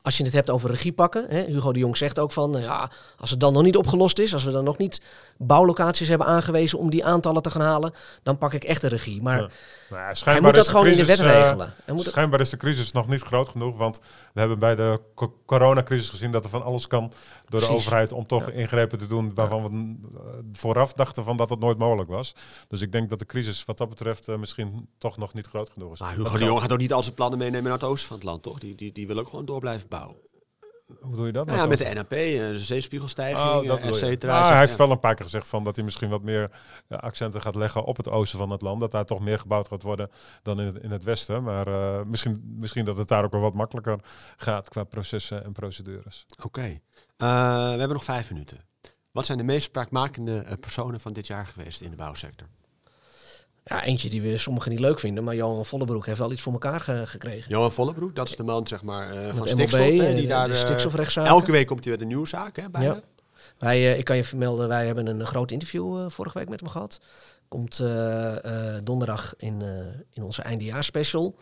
als 0.02 0.18
je 0.18 0.24
het 0.24 0.34
hebt 0.34 0.50
over 0.50 0.70
regie 0.70 0.92
pakken, 0.94 1.26
hè, 1.30 1.44
Hugo 1.44 1.72
de 1.74 1.80
Jong 1.80 1.98
zegt 1.98 2.20
ook 2.20 2.32
van, 2.32 2.50
nou 2.52 2.64
ja, 2.64 2.92
als 3.18 3.30
het 3.30 3.40
dan 3.40 3.54
nog 3.54 3.64
niet 3.64 3.78
opgelost 3.78 4.20
is, 4.20 4.34
als 4.34 4.44
we 4.44 4.52
dan 4.52 4.64
nog 4.64 4.78
niet 4.78 5.02
bouwlocaties 5.38 6.08
hebben 6.08 6.28
aangewezen 6.28 6.80
om 6.80 6.90
die 6.90 7.06
aantallen 7.06 7.42
te 7.42 7.52
gaan 7.52 7.62
halen, 7.62 7.94
dan 8.24 8.38
pak 8.38 8.54
ik 8.54 8.64
echt 8.64 8.82
de 8.82 8.88
regie. 8.88 9.22
Maar 9.22 9.40
Ja. 9.42 9.48
nou 9.90 10.16
hij 10.24 10.40
moet 10.42 10.50
is 10.50 10.56
dat 10.56 10.66
de 10.66 10.72
gewoon 10.72 10.88
in 10.88 10.98
de 10.98 11.06
wet 11.06 11.18
crisis, 11.18 11.34
eh, 11.36 11.42
regelen. 11.42 11.74
Hij 11.86 11.94
moet 11.96 12.04
het- 12.04 12.14
Schijnbaar 12.14 12.40
is 12.40 12.50
de 12.50 12.58
crisis 12.58 12.92
nog 12.92 13.08
niet 13.08 13.22
groot 13.22 13.50
genoeg, 13.50 13.78
want 13.78 14.02
we 14.34 14.40
hebben 14.40 14.60
bij 14.60 14.76
de 14.76 15.00
co- 15.16 15.34
coronacrisis 15.46 16.10
gezien 16.10 16.32
dat 16.32 16.44
er 16.44 16.50
van 16.50 16.64
alles 16.64 16.88
kan 16.88 17.12
door 17.50 17.60
de 17.60 17.68
overheid 17.70 18.12
om 18.12 18.28
toch 18.28 18.46
Ja. 18.46 18.52
ingrepen 18.52 18.98
te 18.98 19.06
doen 19.08 19.32
waarvan 19.36 19.64
we 19.64 19.96
vooraf 20.54 20.94
dachten 20.94 21.24
van 21.24 21.38
dat 21.38 21.50
het 21.50 21.60
nooit 21.60 21.78
mogelijk 21.78 22.10
was. 22.10 22.36
Dus 22.68 22.82
ik 22.82 22.92
denk 22.92 23.10
dat 23.10 23.20
de 23.20 23.26
crisis 23.26 23.66
wat 23.66 23.78
dat 23.78 23.90
betreft 23.90 24.28
eh, 24.28 24.36
misschien 24.38 24.88
toch 24.98 25.18
nog 25.18 25.34
niet 25.34 25.48
groot 25.48 25.70
genoeg 25.70 25.94
is. 25.94 26.00
Maar 26.00 26.16
Dat 26.16 26.26
Hugo 26.26 26.38
de. 26.38 26.44
Jong 26.46 26.60
gaat 26.62 26.72
ook 26.72 26.78
niet 26.78 26.94
al 26.94 27.04
zijn 27.04 27.16
plannen 27.16 27.40
meenemen 27.40 27.64
naar 27.64 27.74
het 27.80 27.84
oosten 27.84 28.08
van 28.08 28.16
het 28.18 28.26
land, 28.26 28.44
toch? 28.44 28.60
Die, 28.60 28.76
die, 28.76 28.92
die 28.92 29.08
wil 29.08 29.20
ook 29.20 29.30
gewoon 29.30 29.46
door 29.46 29.60
blijven 29.60 29.88
Hoe 31.00 31.16
doe 31.16 31.26
je 31.26 31.32
dat? 31.32 31.46
Nou 31.46 31.58
ja, 31.58 31.66
met 31.66 31.78
de 31.78 31.94
NAP, 31.94 32.12
eh, 32.12 32.38
de 32.38 32.60
zeespiegelstijging, 32.60 33.72
Oh, 33.72 33.80
eh, 33.80 33.88
et 33.88 33.96
cetera. 33.96 34.40
Nou, 34.40 34.52
Hij 34.52 34.60
heeft 34.60 34.78
wel 34.78 34.92
een 34.92 35.00
paar 35.00 35.16
keer 35.16 35.26
gezegd 35.26 35.48
van 35.48 35.64
dat 35.64 35.76
hij 35.76 35.86
misschien 35.86 36.10
wat 36.10 36.22
meer 36.22 36.52
eh, 36.88 36.98
accenten 36.98 37.42
gaat 37.42 37.56
leggen 37.56 37.84
op 37.84 37.98
het 37.98 38.10
oosten 38.10 38.40
van 38.40 38.50
het 38.50 38.62
land. 38.62 38.80
Dat 38.80 38.92
daar 38.92 39.06
toch 39.06 39.20
meer 39.20 39.40
gebouwd 39.40 39.68
gaat 39.68 39.82
worden 39.82 40.10
dan 40.42 40.60
in 40.60 40.66
het, 40.66 40.84
in 40.84 40.92
het 40.92 41.04
westen. 41.04 41.44
Maar 41.44 41.68
misschien, 42.08 42.56
misschien 42.58 42.86
dat 42.86 42.98
het 42.98 43.08
daar 43.08 43.24
ook 43.24 43.32
wel 43.32 43.42
wat 43.42 43.54
makkelijker 43.54 44.00
gaat 44.38 44.70
qua 44.70 44.84
processen 44.84 45.44
en 45.44 45.52
procedures. 45.52 46.26
Oké. 46.44 46.80
We 47.18 47.26
hebben 47.26 47.90
nog 47.94 48.04
vijf 48.04 48.30
minuten. 48.30 48.58
Wat 49.12 49.26
zijn 49.26 49.38
de 49.38 49.44
meest 49.44 49.64
spraakmakende 49.64 50.58
personen 50.60 51.00
van 51.00 51.14
dit 51.14 51.28
jaar 51.28 51.46
geweest 51.46 51.82
in 51.82 51.90
de 51.90 51.96
bouwsector? 51.96 52.48
Ja, 53.64 53.84
eentje 53.84 54.10
die 54.10 54.22
we 54.22 54.38
sommigen 54.38 54.72
niet 54.72 54.80
leuk 54.80 55.00
vinden, 55.00 55.24
maar 55.24 55.36
Johan 55.36 55.66
Vollebroek 55.66 56.06
heeft 56.06 56.20
wel 56.20 56.32
iets 56.32 56.42
voor 56.42 56.54
elkaar 56.54 56.80
ge- 56.80 57.04
gekregen. 57.08 57.50
Johan 57.50 57.72
Vollebroek, 57.72 58.16
dat 58.16 58.28
is 58.30 58.36
de 58.36 58.44
man 58.44 58.68
zeg 58.68 58.82
maar, 58.82 59.12
eh, 59.12 59.36
van 59.36 59.48
stikstof. 59.48 59.80
MLB, 59.80 59.98
hè, 60.00 60.06
eh, 60.08 60.14
die 60.14 60.22
de- 60.22 60.28
daar, 60.28 60.50
eh, 60.50 60.56
elke 61.28 61.52
week 61.52 61.68
komt 61.68 61.84
hij 61.84 61.94
met 61.94 62.02
een 62.02 62.08
nieuwe 62.08 62.28
zaak, 62.28 62.56
hè, 62.56 62.70
bijna. 62.70 62.94
Ja. 62.94 63.02
Wij, 63.58 63.78
eh, 63.92 63.98
ik 63.98 64.06
kan 64.06 64.16
je 64.16 64.24
vermelden, 64.24 64.68
wij 64.68 64.86
hebben 64.86 65.08
een 65.08 65.26
groot 65.26 65.52
interview 65.52 66.00
eh, 66.00 66.06
vorige 66.10 66.38
week 66.40 66.50
met 66.50 66.60
hem 66.60 66.70
gehad. 66.70 67.00
Komt 67.48 67.80
eh, 67.80 68.76
eh, 68.76 68.82
donderdag 68.84 69.34
in, 69.38 69.62
eh, 69.62 69.70
in 70.14 70.24
onze 70.24 70.42
eindejaarspecial. 70.42 71.36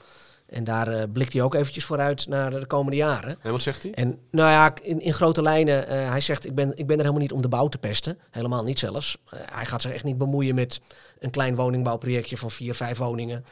En 0.49 0.63
daar 0.63 0.87
eh, 0.87 1.03
blikt 1.13 1.33
hij 1.33 1.41
ook 1.41 1.53
eventjes 1.53 1.85
vooruit 1.85 2.27
naar 2.27 2.59
de 2.59 2.65
komende 2.65 2.97
jaren. 2.97 3.37
En 3.41 3.51
wat 3.51 3.61
zegt 3.61 3.83
hij? 3.83 3.91
En 3.91 4.19
nou 4.31 4.49
ja, 4.49 4.73
in, 4.81 5.01
in 5.01 5.13
grote 5.13 5.41
lijnen, 5.41 5.87
eh, 5.87 6.09
hij 6.09 6.21
zegt, 6.21 6.45
ik 6.45 6.55
ben, 6.55 6.69
ik 6.77 6.87
ben 6.87 6.95
er 6.95 7.01
helemaal 7.01 7.21
niet 7.21 7.31
om 7.31 7.41
de 7.41 7.47
bouw 7.47 7.67
te 7.67 7.77
pesten. 7.77 8.19
Helemaal 8.31 8.63
niet 8.63 8.79
zelfs. 8.79 9.17
Eh, 9.29 9.39
hij 9.45 9.65
gaat 9.65 9.81
zich 9.81 9.91
echt 9.91 10.03
niet 10.03 10.17
bemoeien 10.17 10.55
met 10.55 10.81
een 11.19 11.29
klein 11.29 11.55
woningbouwprojectje 11.55 12.37
van 12.37 12.51
vier, 12.51 12.75
vijf 12.75 12.97
woningen. 12.97 13.45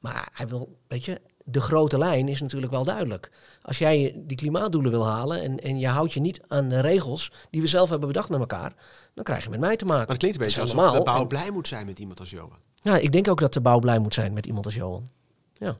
Maar 0.00 0.28
hij 0.32 0.48
wil, 0.48 0.78
weet 0.88 1.04
je, 1.04 1.20
de 1.44 1.60
grote 1.60 1.98
lijn 1.98 2.28
is 2.28 2.40
natuurlijk 2.40 2.72
wel 2.72 2.84
duidelijk. 2.84 3.30
Als 3.62 3.78
jij 3.78 4.14
die 4.16 4.36
klimaatdoelen 4.36 4.90
wil 4.90 5.06
halen 5.06 5.42
en, 5.42 5.58
en 5.58 5.78
je 5.78 5.86
houdt 5.88 6.12
je 6.12 6.20
niet 6.20 6.40
aan 6.48 6.68
de 6.68 6.80
regels 6.80 7.32
die 7.50 7.60
we 7.60 7.66
zelf 7.66 7.88
hebben 7.88 8.08
bedacht 8.08 8.28
met 8.28 8.40
elkaar, 8.40 8.74
dan 9.14 9.24
krijg 9.24 9.44
je 9.44 9.50
met 9.50 9.60
mij 9.60 9.76
te 9.76 9.84
maken. 9.84 10.00
Maar 10.00 10.08
het 10.08 10.18
klinkt 10.18 10.38
een 10.38 10.44
beetje 10.44 10.60
alsof 10.60 10.78
allemaal. 10.78 10.98
de 10.98 11.04
bouw 11.10 11.20
En- 11.20 11.28
blij 11.28 11.50
moet 11.50 11.68
zijn 11.68 11.86
met 11.86 11.98
iemand 11.98 12.20
als 12.20 12.30
Johan. 12.30 12.58
Ja, 12.74 12.96
ik 12.96 13.12
denk 13.12 13.28
ook 13.28 13.40
dat 13.40 13.52
de 13.52 13.60
bouw 13.60 13.78
blij 13.78 13.98
moet 13.98 14.14
zijn 14.14 14.32
met 14.32 14.46
iemand 14.46 14.64
als 14.64 14.74
Johan. 14.74 15.06
Ja. 15.52 15.76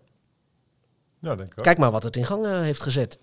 Ja, 1.21 1.35
denk 1.35 1.53
ik 1.53 1.59
ook. 1.59 1.65
Kijk 1.65 1.79
maar 1.79 1.91
wat 1.91 2.03
het 2.03 2.17
in 2.17 2.25
gang 2.25 2.47
eh, 2.47 2.61
heeft 2.61 2.83
gezet. 2.83 3.19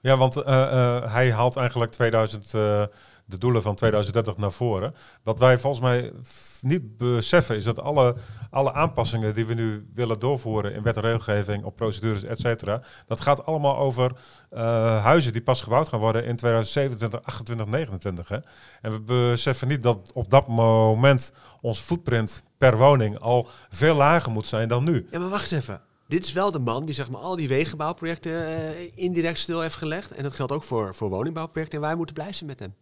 Ja, 0.00 0.16
want 0.16 0.36
eh, 0.36 0.62
eh, 0.62 1.12
hij 1.12 1.32
haalt 1.32 1.56
eigenlijk 1.56 1.90
2000, 1.90 2.44
eh, 2.44 2.82
de 3.24 3.38
doelen 3.38 3.62
van 3.62 3.74
2030 3.74 4.36
naar 4.36 4.52
voren. 4.52 4.92
Wat 5.22 5.38
wij 5.38 5.58
volgens 5.58 5.82
mij 5.82 6.12
niet 6.60 6.96
beseffen 6.96 7.56
is 7.56 7.64
dat 7.64 7.80
alle, 7.80 8.16
alle 8.50 8.72
aanpassingen 8.72 9.34
die 9.34 9.46
we 9.46 9.54
nu 9.54 9.88
willen 9.94 10.18
doorvoeren 10.18 10.74
in 10.74 10.82
wet 10.82 10.96
en 10.96 11.02
regelgeving, 11.02 11.64
op 11.64 11.76
procedures, 11.76 12.22
et 12.22 12.40
cetera, 12.40 12.82
dat 13.06 13.20
gaat 13.20 13.44
allemaal 13.46 13.76
over 13.76 14.12
eh, 14.50 15.04
huizen 15.04 15.32
die 15.32 15.42
pas 15.42 15.62
gebouwd 15.62 15.88
gaan 15.88 16.00
worden 16.00 16.24
in 16.24 16.36
2027, 16.36 17.22
28, 17.22 17.66
29. 17.66 18.28
Hè? 18.28 18.38
En 18.82 18.92
we 18.92 19.00
beseffen 19.00 19.68
niet 19.68 19.82
dat 19.82 20.10
op 20.14 20.30
dat 20.30 20.46
moment 20.46 21.32
ons 21.60 21.80
footprint 21.80 22.42
per 22.58 22.76
woning 22.76 23.18
al 23.18 23.48
veel 23.68 23.94
lager 23.94 24.32
moet 24.32 24.46
zijn 24.46 24.68
dan 24.68 24.84
nu. 24.84 25.06
Ja, 25.10 25.18
maar 25.18 25.28
wacht 25.28 25.52
even. 25.52 25.80
Dit 26.08 26.24
is 26.24 26.32
wel 26.32 26.50
de 26.50 26.58
man 26.58 26.84
die 26.84 26.94
zeg 26.94 27.10
maar, 27.10 27.20
al 27.20 27.36
die 27.36 27.48
wegenbouwprojecten 27.48 28.46
eh, 28.46 28.90
indirect 28.94 29.38
stil 29.38 29.60
heeft 29.60 29.74
gelegd. 29.76 30.10
En 30.12 30.22
dat 30.22 30.32
geldt 30.32 30.52
ook 30.52 30.64
voor, 30.64 30.94
voor 30.94 31.08
woningbouwprojecten. 31.08 31.78
En 31.78 31.84
wij 31.84 31.94
moeten 31.96 32.14
blij 32.14 32.32
zijn 32.32 32.48
met 32.50 32.58
hem. 32.58 32.74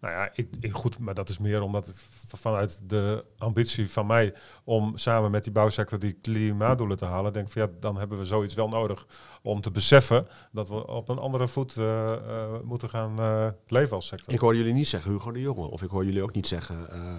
Nou 0.00 0.14
ja, 0.14 0.30
ik, 0.34 0.48
ik- 0.60 0.72
goed, 0.74 0.98
maar 0.98 1.14
dat 1.14 1.28
is 1.28 1.38
meer 1.38 1.62
omdat 1.62 1.86
het 1.86 2.04
vanuit 2.28 2.80
de 2.90 3.24
ambitie 3.38 3.90
van 3.90 4.06
mij 4.06 4.34
om 4.64 4.96
samen 4.96 5.30
met 5.30 5.44
die 5.44 5.52
bouwsector 5.52 5.98
die 5.98 6.12
klimaatdoelen 6.12 6.96
te 6.96 7.04
halen, 7.04 7.32
denk 7.32 7.46
ik 7.46 7.52
van 7.52 7.62
ja, 7.62 7.68
dan 7.80 7.96
hebben 7.96 8.18
we 8.18 8.24
zoiets 8.24 8.54
wel 8.54 8.68
nodig 8.68 9.06
om 9.42 9.60
te 9.60 9.70
beseffen 9.70 10.26
dat 10.52 10.68
we 10.68 10.86
op 10.86 11.08
een 11.08 11.18
andere 11.18 11.48
voet 11.48 11.76
eh, 11.76 12.12
eh, 12.12 12.52
moeten 12.64 12.88
gaan 12.88 13.18
eh, 13.18 13.48
leven 13.66 13.96
als 13.96 14.06
sector. 14.06 14.34
Ik 14.34 14.40
hoor 14.40 14.56
jullie 14.56 14.72
niet 14.72 14.88
zeggen 14.88 15.10
Hugo 15.12 15.30
de 15.32 15.40
Jonge. 15.40 15.66
Of 15.70 15.82
ik 15.82 15.90
hoor 15.90 16.04
jullie 16.04 16.22
ook 16.22 16.34
niet 16.34 16.46
zeggen 16.46 16.90
eh, 16.90 17.16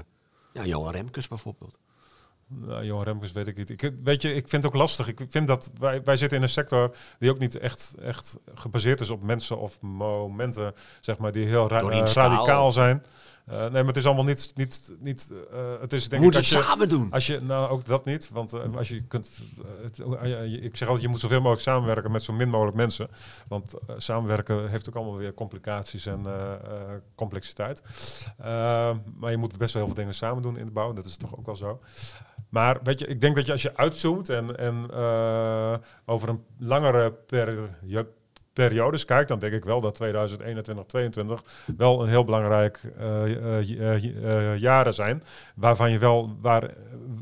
ja, 0.54 0.66
Johan 0.66 0.92
Remkes 0.94 1.28
bijvoorbeeld. 1.28 1.80
Nou, 2.48 2.86
Johan 2.86 3.04
Remkes 3.04 3.32
weet 3.32 3.48
ik 3.48 3.58
niet. 3.58 3.70
Ik, 3.70 3.92
weet 4.04 4.22
je, 4.22 4.34
ik 4.34 4.48
vind 4.48 4.64
het 4.64 4.74
ook 4.74 4.80
lastig. 4.80 5.08
Ik 5.08 5.22
vind 5.30 5.48
dat 5.48 5.72
wij, 5.80 6.04
wij 6.04 6.18
zitten 6.18 6.38
in 6.38 6.44
een 6.44 6.50
sector 6.50 6.96
die 7.20 7.30
ook 7.30 7.40
niet 7.40 7.58
echt, 7.58 7.96
echt 8.02 8.38
gebaseerd 8.54 9.00
is 9.02 9.10
op 9.10 9.24
mensen 9.24 9.60
of 9.60 9.82
momenten, 9.82 10.74
zeg 11.02 11.18
maar, 11.18 11.32
die 11.32 11.46
heel 11.46 11.68
ra- 11.68 11.80
eh, 11.80 12.00
radicaal 12.14 12.72
zijn. 12.72 13.04
Eh, 13.46 13.60
nee, 13.60 13.70
maar 13.70 13.86
het 13.86 13.98
is 13.98 14.06
allemaal 14.06 14.24
niet, 14.24 14.52
niet, 14.56 14.92
niet 15.00 15.34
eh, 15.52 15.60
het 15.82 15.94
is 15.94 16.10
denk 16.10 16.14
ik 16.14 16.20
moeten 16.20 16.42
dat 16.42 16.50
het 16.50 16.60
je, 16.60 16.70
samen 16.70 16.90
doen. 16.90 17.12
Als 17.12 17.28
je, 17.28 17.40
nou 17.40 17.70
ook 17.70 17.86
dat 17.86 18.06
niet, 18.06 18.30
want 18.30 18.76
als 18.76 18.88
je 18.88 19.04
kunt, 19.04 19.42
het, 19.82 20.00
ik 20.64 20.76
zeg 20.78 20.88
altijd, 20.88 21.06
je 21.06 21.12
moet 21.12 21.20
zoveel 21.20 21.38
mogelijk 21.38 21.62
samenwerken 21.62 22.12
met 22.12 22.24
zo 22.24 22.34
min 22.34 22.50
mogelijk 22.50 22.78
mensen. 22.78 23.08
Want 23.48 23.74
samenwerken 23.98 24.70
heeft 24.70 24.90
ook 24.90 24.96
allemaal 24.96 25.18
weer 25.18 25.34
complicaties 25.34 26.06
en 26.06 26.22
complexiteit. 27.16 27.82
Maar 29.18 29.32
je 29.32 29.38
moet 29.38 29.58
best 29.58 29.74
wel 29.74 29.84
heel 29.84 29.94
veel 29.94 30.02
dingen 30.02 30.14
samen 30.18 30.42
doen 30.42 30.58
in 30.58 30.66
de 30.66 30.72
bouw, 30.72 30.94
dat 30.94 31.06
is 31.06 31.18
toch 31.18 31.38
ook 31.38 31.46
wel 31.46 31.56
zo. 31.56 31.80
Maar 32.54 32.80
weet 32.84 33.00
je, 33.00 33.08
ik 33.08 33.22
denk 33.22 33.36
dat 33.36 33.46
je 33.46 33.52
als 33.52 33.62
je 33.62 33.78
uitzoomt 33.78 34.30
en, 34.30 34.58
en 34.58 34.86
eh, 34.94 35.76
over 36.06 36.30
een 36.30 36.44
langere 36.58 37.12
peri- 37.12 38.06
periodes 38.54 39.06
kijkt, 39.06 39.28
dan 39.28 39.40
denk 39.40 39.54
ik 39.54 39.64
wel 39.64 39.82
dat 39.82 39.96
2021, 39.96 40.86
2022 40.86 41.76
wel 41.78 42.02
een 42.02 42.10
heel 42.10 42.24
belangrijk 42.24 42.82
eh, 42.98 44.58
jaren 44.58 44.94
zijn. 44.94 45.24
Waarvan 45.56 45.92
je 45.92 45.98
wel, 46.00 46.38
waar, 46.42 46.74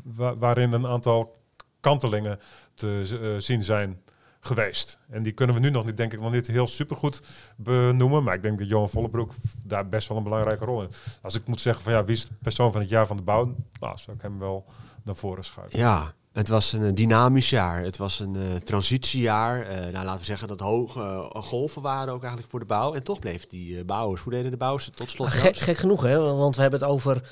wa- 0.04 0.36
waarin 0.36 0.72
een 0.72 0.86
aantal 0.86 1.36
kantelingen 1.80 2.38
te 2.74 3.36
zien 3.38 3.62
zijn 3.62 4.02
geweest. 4.44 4.98
En 5.10 5.22
die 5.22 5.32
kunnen 5.32 5.56
we 5.56 5.60
nu 5.60 5.70
nog 5.70 5.84
niet, 5.84 5.96
denk 5.96 6.12
ik, 6.12 6.20
nog 6.20 6.32
niet 6.32 6.46
heel 6.46 6.66
supergoed 6.66 7.22
benoemen. 7.56 8.22
Maar 8.22 8.34
ik 8.34 8.42
denk 8.42 8.58
dat 8.58 8.68
Johan 8.68 8.90
Vollebroek 8.90 9.32
daar 9.64 9.88
best 9.88 10.08
wel 10.08 10.16
een 10.16 10.22
belangrijke 10.22 10.64
rol 10.64 10.82
in. 10.82 10.90
Als 11.22 11.34
ik 11.34 11.46
moet 11.46 11.60
zeggen 11.60 11.84
van 11.84 11.92
ja, 11.92 12.04
wie 12.04 12.16
is 12.16 12.26
de 12.26 12.34
persoon 12.42 12.72
van 12.72 12.80
het 12.80 12.90
jaar 12.90 13.06
van 13.06 13.16
de 13.16 13.22
bouw? 13.22 13.54
Nou, 13.80 13.98
zou 13.98 14.16
ik 14.16 14.22
hem 14.22 14.38
wel 14.38 14.64
naar 15.04 15.16
voren 15.16 15.44
schuiven. 15.44 15.78
Ja, 15.78 16.14
het 16.32 16.48
was 16.48 16.72
een 16.72 16.84
eh, 16.84 16.94
dynamisch 16.94 17.50
jaar. 17.50 17.82
Het 17.82 17.96
was 17.96 18.20
een 18.20 18.36
eh, 18.36 18.54
transitiejaar. 18.64 19.66
Eh, 19.66 19.76
nou, 19.76 20.04
laten 20.04 20.18
we 20.18 20.24
zeggen 20.24 20.48
dat 20.48 20.60
hoge 20.60 21.30
golven 21.32 21.82
waren 21.82 22.12
ook 22.12 22.20
eigenlijk 22.20 22.50
voor 22.50 22.60
de 22.60 22.66
bouw. 22.66 22.94
En 22.94 23.02
toch 23.02 23.18
bleef 23.18 23.46
die 23.46 23.84
bouwers. 23.84 24.22
Hoe 24.22 24.32
deden 24.32 24.50
de 24.50 24.56
bouwers 24.56 24.90
tot 24.96 25.10
slot? 25.10 25.28
Maar 25.28 25.36
gek, 25.52 25.78
genoeg, 25.78 26.02
hè? 26.02 26.18
Want 26.18 26.56
we 26.56 26.62
hebben 26.62 26.80
het 26.80 26.88
over 26.88 27.22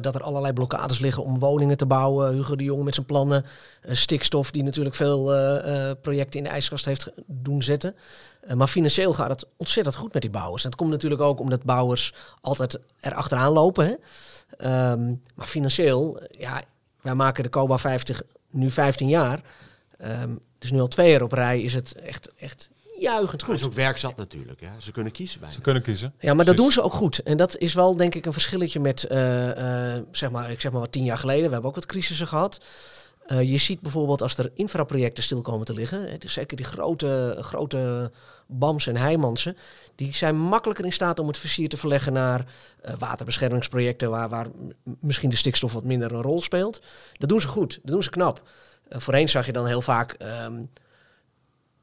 dat 0.00 0.14
er 0.14 0.22
allerlei 0.22 0.52
blokkades 0.52 0.98
liggen 0.98 1.22
om 1.24 1.38
woningen 1.38 1.76
te 1.76 1.86
bouwen. 1.86 2.32
Hugo 2.32 2.56
de 2.56 2.64
Jong 2.64 2.84
met 2.84 2.94
zijn 2.94 3.06
plannen. 3.06 3.44
Stikstof, 3.86 4.50
die 4.50 4.62
natuurlijk 4.62 4.94
veel 4.96 5.24
projecten 6.02 6.38
in 6.38 6.44
de 6.44 6.50
ijskast 6.50 6.84
heeft 6.84 7.10
doen 7.26 7.62
zetten. 7.62 7.94
Maar 8.54 8.68
financieel 8.68 9.12
gaat 9.12 9.28
het 9.28 9.46
ontzettend 9.56 9.96
goed 9.96 10.12
met 10.12 10.22
die 10.22 10.30
bouwers. 10.30 10.62
Dat 10.62 10.76
komt 10.76 10.90
natuurlijk 10.90 11.20
ook 11.20 11.40
omdat 11.40 11.62
bouwers 11.62 12.14
altijd 12.40 12.78
er 13.00 13.14
achteraan 13.14 13.52
lopen. 13.52 13.86
Hè? 13.86 13.94
Ehm, 14.56 15.14
maar 15.34 15.46
financieel, 15.46 16.20
ja, 16.30 16.62
wij 17.02 17.14
maken 17.14 17.42
de 17.42 17.48
Coba 17.50 17.78
50 17.78 18.22
nu 18.50 18.70
15 18.70 19.08
jaar. 19.08 19.40
Ehm, 19.98 20.30
dus 20.58 20.70
nu 20.70 20.80
al 20.80 20.88
twee 20.88 21.10
jaar 21.10 21.22
op 21.22 21.32
rij 21.32 21.60
is 21.60 21.74
het 21.74 21.94
echt, 21.94 22.30
echt 22.34 22.70
juichend 22.98 23.22
Maar 23.22 23.32
het 23.32 23.42
goed. 23.42 23.54
is 23.54 23.64
ook 23.64 23.72
werkzat 23.72 24.16
natuurlijk. 24.16 24.60
Hè? 24.60 24.68
Ze 24.78 24.92
kunnen 24.92 25.12
kiezen 25.12 25.40
bij. 25.40 25.50
Ze 25.52 25.60
kunnen 25.60 25.82
kiezen. 25.82 26.14
Ja, 26.18 26.34
maar 26.34 26.44
dat 26.44 26.56
doen 26.56 26.72
ze 26.72 26.82
ook 26.82 26.92
goed. 26.92 27.18
En 27.18 27.36
dat 27.36 27.56
is 27.56 27.74
wel 27.74 27.96
denk 27.96 28.14
ik 28.14 28.26
een 28.26 28.32
verschilletje 28.32 28.80
met, 28.80 29.04
eh, 29.04 29.94
eh, 29.96 30.02
zeg 30.10 30.30
maar, 30.30 30.50
ik 30.50 30.60
zeg 30.60 30.72
maar 30.72 30.80
wat 30.80 30.92
tien 30.92 31.04
jaar 31.04 31.18
geleden. 31.18 31.44
We 31.44 31.52
hebben 31.52 31.68
ook 31.70 31.76
wat 31.76 31.86
crisissen 31.86 32.26
gehad. 32.26 32.60
Eh, 33.28 33.42
je 33.42 33.56
ziet 33.56 33.80
bijvoorbeeld 33.80 34.22
als 34.22 34.38
er 34.38 34.50
infraprojecten 34.54 35.22
stil 35.22 35.40
komen 35.40 35.66
te 35.66 35.72
liggen. 35.72 36.20
dus 36.20 36.32
zeker 36.32 36.56
die 36.56 36.66
grote, 36.66 37.36
grote 37.40 38.10
BAM's 38.46 38.86
en 38.86 38.96
Heijmansen. 38.96 39.56
Die 39.94 40.14
zijn 40.14 40.38
makkelijker 40.38 40.84
in 40.84 40.92
staat 40.92 41.18
om 41.18 41.26
het 41.26 41.38
versier 41.38 41.68
te 41.68 41.76
verleggen 41.76 42.12
naar 42.12 42.46
eh, 42.80 42.94
waterbeschermingsprojecten. 42.98 44.10
Waar, 44.10 44.28
waar 44.28 44.46
misschien 45.00 45.30
de 45.30 45.36
stikstof 45.36 45.72
wat 45.72 45.84
minder 45.84 46.12
een 46.12 46.22
rol 46.22 46.40
speelt. 46.40 46.82
Dat 47.12 47.28
doen 47.28 47.40
ze 47.40 47.48
goed. 47.48 47.78
Dat 47.82 47.92
doen 47.92 48.02
ze 48.02 48.10
knap. 48.10 48.42
Eh, 48.88 48.98
voorheen 48.98 49.28
zag 49.28 49.46
je 49.46 49.52
dan 49.52 49.66
heel 49.66 49.82
vaak 49.82 50.12
ehm, 50.12 50.62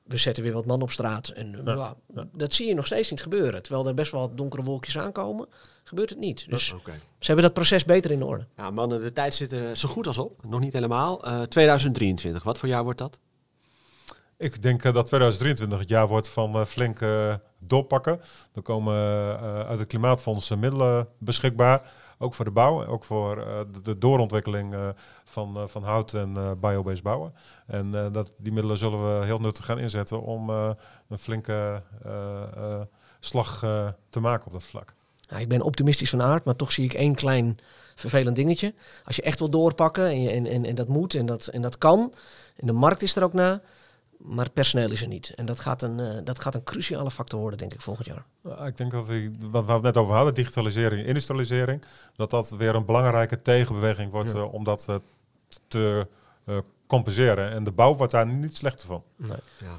we 0.03 0.17
zetten 0.17 0.43
weer 0.43 0.53
wat 0.53 0.65
man 0.65 0.81
op 0.81 0.91
straat. 0.91 1.27
En 1.27 1.61
ja. 1.63 1.95
dat 2.31 2.53
zie 2.53 2.67
je 2.67 2.73
nog 2.73 2.85
steeds 2.85 3.09
niet 3.09 3.21
gebeuren. 3.21 3.63
Terwijl 3.63 3.87
er 3.87 3.93
best 3.93 4.11
wel 4.11 4.21
wat 4.21 4.37
donkere 4.37 4.63
wolkjes 4.63 4.97
aankomen, 4.97 5.47
gebeurt 5.87 6.09
het 6.09 6.19
niet. 6.19 6.45
Dus 6.49 6.71
Oké. 6.73 6.91
ze 6.91 7.25
hebben 7.25 7.43
dat 7.43 7.53
proces 7.53 7.85
beter 7.85 8.11
in 8.11 8.23
orde. 8.23 8.47
Ja, 8.55 8.71
mannen, 8.71 9.01
de 9.01 9.13
tijd 9.13 9.35
zit 9.35 9.51
er 9.51 9.77
zo 9.77 9.87
goed 9.89 10.07
als 10.07 10.17
op. 10.17 10.43
Nog 10.47 10.59
niet 10.59 10.73
helemaal. 10.73 11.25
Eh, 11.25 11.41
2023, 11.41 12.43
wat 12.43 12.57
voor 12.57 12.69
jaar 12.69 12.83
wordt 12.83 12.99
dat? 12.99 13.19
Ik 14.37 14.61
denk 14.61 14.83
eh, 14.83 14.93
dat 14.93 15.05
2023 15.05 15.79
het 15.79 15.89
jaar 15.89 16.07
wordt 16.07 16.29
van 16.29 16.55
eh, 16.55 16.65
flink 16.65 17.01
eh, 17.01 17.35
doorpakken. 17.59 18.21
Er 18.53 18.61
komen 18.61 18.95
eh, 18.95 19.59
uit 19.59 19.79
het 19.79 19.87
Klimaatfonds 19.87 20.49
eh, 20.49 20.57
middelen 20.57 21.07
beschikbaar. 21.17 21.91
Ook 22.17 22.33
voor 22.33 22.45
de 22.45 22.51
bouw, 22.51 22.85
ook 22.85 23.03
voor 23.03 23.37
eh, 23.37 23.59
de, 23.71 23.81
de 23.81 23.97
doorontwikkeling 23.97 24.73
eh, 24.73 24.89
van, 25.23 25.57
eh, 25.57 25.63
van 25.67 25.83
hout 25.83 26.13
en 26.13 26.37
eh 26.37 26.51
biobased 26.59 27.03
bouwen. 27.03 27.31
En 27.67 27.95
eh, 27.95 28.11
dat, 28.11 28.31
die 28.37 28.51
middelen 28.51 28.77
zullen 28.77 29.19
we 29.19 29.25
heel 29.25 29.39
nuttig 29.39 29.65
gaan 29.65 29.79
inzetten 29.79 30.21
om 30.21 30.49
eh, 30.49 30.69
een 31.09 31.17
flinke 31.17 31.81
eh, 32.03 32.41
eh, 32.41 32.81
slag 33.19 33.63
eh, 33.63 33.87
te 34.09 34.19
maken 34.19 34.45
op 34.47 34.53
dat 34.53 34.63
vlak. 34.63 34.93
Nou, 35.29 35.41
ik 35.41 35.47
ben 35.47 35.61
optimistisch 35.61 36.09
van 36.09 36.21
aard, 36.21 36.45
maar 36.45 36.55
toch 36.55 36.71
zie 36.71 36.83
ik 36.85 36.93
één 36.93 37.15
klein 37.15 37.57
vervelend 37.95 38.35
dingetje. 38.35 38.73
Als 39.05 39.15
je 39.15 39.21
echt 39.21 39.39
wil 39.39 39.49
doorpakken 39.49 40.05
en, 40.05 40.21
je, 40.21 40.29
en, 40.29 40.45
en, 40.45 40.65
en 40.65 40.75
dat 40.75 40.87
moet 40.87 41.13
en 41.15 41.25
dat, 41.25 41.47
en 41.47 41.61
dat 41.61 41.77
kan, 41.77 42.13
en 42.55 42.67
de 42.67 42.73
markt 42.73 43.01
is 43.01 43.15
er 43.15 43.23
ook 43.23 43.33
na, 43.33 43.61
maar 44.17 44.45
het 44.45 44.53
personeel 44.53 44.91
is 44.91 45.01
er 45.01 45.07
niet. 45.07 45.31
En 45.35 45.45
dat 45.45 45.59
gaat 45.59 45.81
een, 45.81 45.99
eh, 45.99 46.17
dat 46.23 46.39
gaat 46.39 46.55
een 46.55 46.63
cruciale 46.63 47.11
factor 47.11 47.39
worden, 47.39 47.59
denk 47.59 47.73
ik, 47.73 47.81
volgend 47.81 48.07
jaar. 48.07 48.25
Ik 48.67 48.77
denk 48.77 48.91
dat 48.91 49.07
die, 49.07 49.37
wat 49.39 49.65
we 49.65 49.71
het 49.71 49.81
net 49.81 49.97
over 49.97 50.15
hadden, 50.15 50.33
digitalisering, 50.33 51.07
industrialisering, 51.07 51.83
dat 52.15 52.29
dat 52.29 52.49
weer 52.49 52.75
een 52.75 52.85
belangrijke 52.85 53.41
tegenbeweging 53.41 54.11
wordt 54.11 54.31
Ja. 54.31 54.37
eh, 54.37 54.53
om 54.53 54.63
dat 54.63 54.85
eh, 54.89 54.95
te 55.67 56.07
eh, 56.45 56.57
compenseren. 56.87 57.51
En 57.51 57.63
de 57.63 57.71
bouw 57.71 57.95
wordt 57.95 58.11
daar 58.11 58.27
niet 58.27 58.57
slechter 58.57 58.87
van. 58.87 59.03
Ja. 59.17 59.35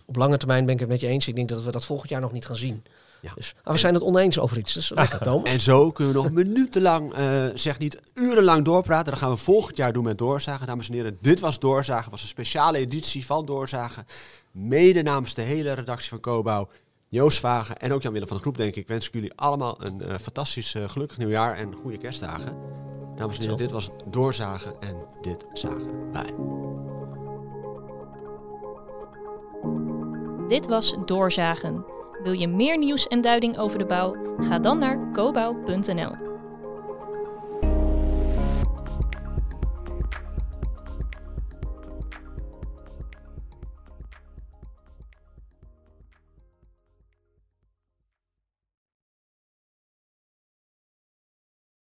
Op 0.06 0.16
lange 0.16 0.36
termijn 0.36 0.64
ben 0.64 0.74
ik 0.74 0.80
het 0.80 0.88
met 0.88 1.00
je 1.00 1.06
eens. 1.06 1.28
Ik 1.28 1.34
denk 1.34 1.48
dat 1.48 1.62
we 1.62 1.70
dat 1.70 1.84
volgend 1.84 2.10
jaar 2.10 2.20
nog 2.20 2.32
niet 2.32 2.46
gaan 2.46 2.56
zien. 2.56 2.84
Ja. 3.26 3.34
Dus, 3.34 3.54
maar 3.64 3.72
we 3.72 3.78
zijn 3.80 3.94
het 3.94 4.02
oneens 4.02 4.38
over 4.38 4.58
iets. 4.58 4.72
Dus 4.72 4.90
lekker, 4.90 5.18
Thomas. 5.18 5.50
En 5.50 5.60
zo 5.60 5.90
kunnen 5.92 6.14
we 6.14 6.20
nog 6.22 6.32
minutenlang, 6.32 7.14
eh 7.14 7.44
zeg 7.54 7.78
niet 7.78 8.00
urenlang 8.14 8.64
doorpraten. 8.64 9.12
Dat 9.12 9.20
gaan 9.20 9.30
we 9.30 9.36
volgend 9.36 9.76
jaar 9.76 9.92
doen 9.92 10.04
met 10.04 10.18
Doorzagen. 10.18 10.66
Dames 10.66 10.88
en 10.88 10.94
heren, 10.94 11.18
dit 11.20 11.40
was 11.40 11.58
Doorzagen. 11.58 12.10
was 12.10 12.22
een 12.22 12.28
speciale 12.28 12.78
editie 12.78 13.26
van 13.26 13.46
Doorzagen. 13.46 14.06
Mede 14.50 15.02
namens 15.02 15.34
de 15.34 15.42
hele 15.42 15.72
redactie 15.72 16.08
van 16.08 16.20
Cobouw. 16.20 16.68
Joost 17.08 17.38
Vagen 17.38 17.78
en 17.78 17.92
ook 17.92 18.02
Jan-Willem 18.02 18.28
van 18.28 18.36
de 18.36 18.42
Groep, 18.42 18.56
denk 18.56 18.74
ik. 18.74 18.88
Wens 18.88 19.06
ik 19.06 19.14
jullie 19.14 19.32
allemaal 19.34 19.76
een 19.78 20.00
eh, 20.00 20.18
fantastisch 20.18 20.74
eh, 20.74 20.88
gelukkig 20.88 21.18
nieuwjaar 21.18 21.56
en 21.56 21.74
goede 21.74 21.98
kerstdagen. 21.98 22.56
Dames 23.16 23.36
en 23.36 23.42
heren, 23.42 23.56
dit 23.56 23.70
was 23.70 23.90
Doorzagen 24.06 24.80
en 24.80 24.96
dit 25.20 25.46
zagen 25.52 26.12
wij. 26.12 26.34
Dit 30.48 30.66
was 30.66 30.96
Doorzagen. 31.04 31.95
Wil 32.26 32.34
je 32.34 32.48
meer 32.48 32.78
nieuws 32.78 33.06
en 33.06 33.20
duiding 33.20 33.58
over 33.58 33.78
de 33.78 33.86
bouw? 33.86 34.16
Ga 34.38 34.58
dan 34.58 34.78
naar 34.78 35.12
cobouw.nl. 35.12 36.35